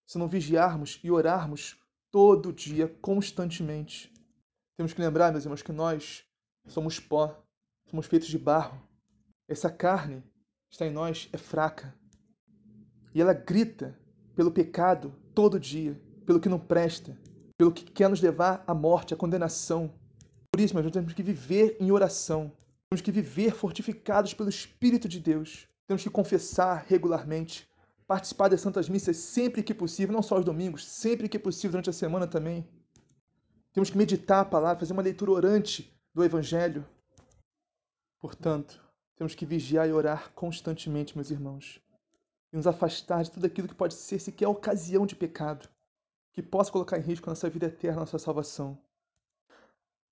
se 0.07 0.19
não 0.19 0.29
vigiarmos 0.29 1.01
e 1.03 1.11
orarmos 1.11 1.77
todo 2.11 2.53
dia, 2.53 2.89
constantemente. 3.01 4.13
Temos 4.77 4.93
que 4.93 5.01
lembrar, 5.01 5.33
meus 5.33 5.45
irmãos, 5.45 5.63
que 5.63 5.73
nós 5.73 6.25
somos 6.67 6.99
pó, 6.99 7.37
somos 7.87 8.07
feitos 8.07 8.29
de 8.29 8.39
barro. 8.39 8.81
Essa 9.49 9.71
carne 9.71 10.23
está 10.71 10.87
em 10.87 10.91
nós 10.91 11.29
é 11.33 11.37
fraca. 11.37 11.95
E 13.15 13.21
ela 13.21 13.33
grita 13.33 13.97
pelo 14.35 14.51
pecado 14.51 15.15
todo 15.35 15.61
dia, 15.61 16.01
pelo 16.27 16.41
que 16.41 16.49
não 16.49 16.59
presta, 16.59 17.17
pelo 17.57 17.73
que 17.73 17.85
quer 17.85 18.09
nos 18.09 18.21
levar 18.21 18.65
à 18.67 18.75
morte, 18.75 19.15
à 19.15 19.17
condenação. 19.17 19.95
Por 20.53 20.61
isso, 20.61 20.75
nós 20.75 20.91
temos 20.91 21.13
que 21.13 21.23
viver 21.23 21.77
em 21.81 21.93
oração. 21.93 22.53
Temos 22.91 23.01
que 23.01 23.13
viver 23.13 23.53
fortificados 23.53 24.35
pelo 24.35 24.49
Espírito 24.49 25.09
de 25.09 25.21
Deus. 25.21 25.69
Temos 25.87 26.03
que 26.03 26.11
confessar 26.11 26.85
regularmente, 26.89 27.69
participar 28.07 28.49
das 28.49 28.61
Santas 28.61 28.89
Missas 28.89 29.17
sempre 29.17 29.63
que 29.63 29.75
possível, 29.75 30.13
não 30.13 30.23
só 30.23 30.37
aos 30.37 30.45
domingos, 30.45 30.85
sempre 30.85 31.29
que 31.29 31.39
possível 31.39 31.73
durante 31.73 31.91
a 31.91 31.93
semana 31.93 32.27
também. 32.27 32.67
Temos 33.73 33.91
que 33.91 33.99
meditar 33.99 34.41
a 34.41 34.45
palavra, 34.45 34.81
fazer 34.81 34.93
uma 34.93 35.03
leitura 35.03 35.33
orante 35.33 35.93
do 36.15 36.25
Evangelho. 36.25 36.87
Portanto, 38.21 38.81
temos 39.17 39.35
que 39.35 39.45
vigiar 39.45 39.89
e 39.89 39.93
orar 39.93 40.33
constantemente, 40.33 41.17
meus 41.17 41.31
irmãos, 41.31 41.81
e 42.55 42.57
nos 42.57 42.69
afastar 42.69 43.25
de 43.25 43.33
tudo 43.33 43.47
aquilo 43.47 43.67
que 43.67 43.75
pode 43.75 43.95
ser 43.95 44.21
sequer 44.21 44.47
ocasião 44.47 45.05
de 45.05 45.17
pecado, 45.17 45.69
que 46.33 46.41
possa 46.41 46.71
colocar 46.71 46.97
em 46.97 47.03
risco 47.03 47.29
a 47.29 47.33
nossa 47.33 47.51
vida 47.51 47.67
eterna, 47.67 47.97
a 47.97 48.01
nossa 48.03 48.17
salvação. 48.17 48.79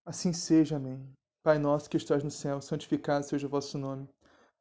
Assim 0.05 0.33
seja, 0.33 0.75
amém. 0.75 1.01
Pai 1.45 1.57
nosso 1.57 1.89
que 1.89 1.97
estás 1.97 2.25
no 2.25 2.33
céu, 2.33 2.61
santificado 2.61 3.25
seja 3.25 3.47
o 3.47 3.51
vosso 3.51 3.79
nome. 3.79 4.09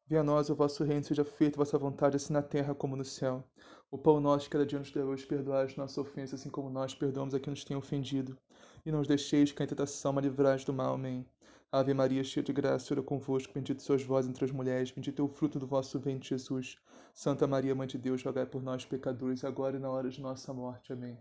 Venha 0.05 0.21
a 0.21 0.23
nós 0.23 0.51
o 0.51 0.55
vosso 0.55 0.83
reino, 0.83 1.03
seja 1.03 1.25
feita 1.25 1.55
a 1.55 1.65
vossa 1.65 1.75
vontade, 1.79 2.17
assim 2.17 2.33
na 2.33 2.43
terra 2.43 2.75
como 2.75 2.95
no 2.95 3.03
céu. 3.03 3.43
O 3.89 3.97
pão 3.97 4.19
nosso 4.19 4.47
cada 4.47 4.63
dia 4.63 4.77
nos 4.77 4.91
dê 4.91 5.01
hoje, 5.01 5.25
perdoai 5.25 5.65
as 5.65 5.75
nossas 5.75 5.97
ofensas, 5.97 6.39
assim 6.39 6.51
como 6.51 6.69
nós 6.69 6.93
perdoamos 6.93 7.33
a 7.33 7.39
quem 7.39 7.49
nos 7.49 7.63
tem 7.63 7.75
ofendido. 7.75 8.37
E 8.85 8.91
não 8.91 9.01
os 9.01 9.07
deixeis 9.07 9.51
cair 9.51 9.65
em 9.65 9.69
tentação, 9.69 10.13
mas 10.13 10.23
livrai 10.23 10.55
do 10.59 10.71
mal. 10.71 10.93
Amém. 10.93 11.25
Ave 11.71 11.95
Maria, 11.95 12.23
cheia 12.23 12.43
de 12.43 12.53
graça, 12.53 12.85
Senhor 12.85 13.01
é 13.01 13.03
convosco, 13.03 13.53
bendito 13.53 13.81
sois 13.81 14.03
vós 14.03 14.27
entre 14.27 14.45
as 14.45 14.51
mulheres, 14.51 14.91
bendito 14.91 15.19
é 15.19 15.25
o 15.25 15.27
fruto 15.27 15.57
do 15.57 15.65
vosso 15.65 15.97
ventre, 15.99 16.29
Jesus. 16.29 16.77
Santa 17.13 17.47
Maria, 17.47 17.75
Mãe 17.75 17.87
de 17.87 17.97
Deus, 17.97 18.23
rogai 18.23 18.45
por 18.45 18.61
nós, 18.61 18.85
pecadores, 18.85 19.43
agora 19.43 19.77
e 19.77 19.79
na 19.79 19.89
hora 19.89 20.09
de 20.09 20.21
nossa 20.21 20.53
morte. 20.53 20.93
Amém. 20.93 21.17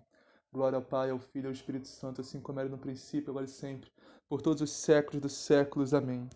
Glória 0.53 0.77
ao 0.77 0.83
Pai, 0.83 1.11
ao 1.11 1.19
Filho 1.19 1.45
e 1.45 1.49
ao 1.49 1.53
Espírito 1.53 1.89
Santo, 1.89 2.21
assim 2.21 2.41
como 2.41 2.59
era 2.61 2.69
no 2.69 2.79
princípio, 2.79 3.31
agora 3.31 3.47
e 3.47 3.49
sempre, 3.49 3.91
por 4.29 4.43
todos 4.43 4.63
os 4.63 4.71
séculos 4.71 5.21
dos 5.21 5.33
séculos. 5.33 5.95
Amém. 5.95 6.29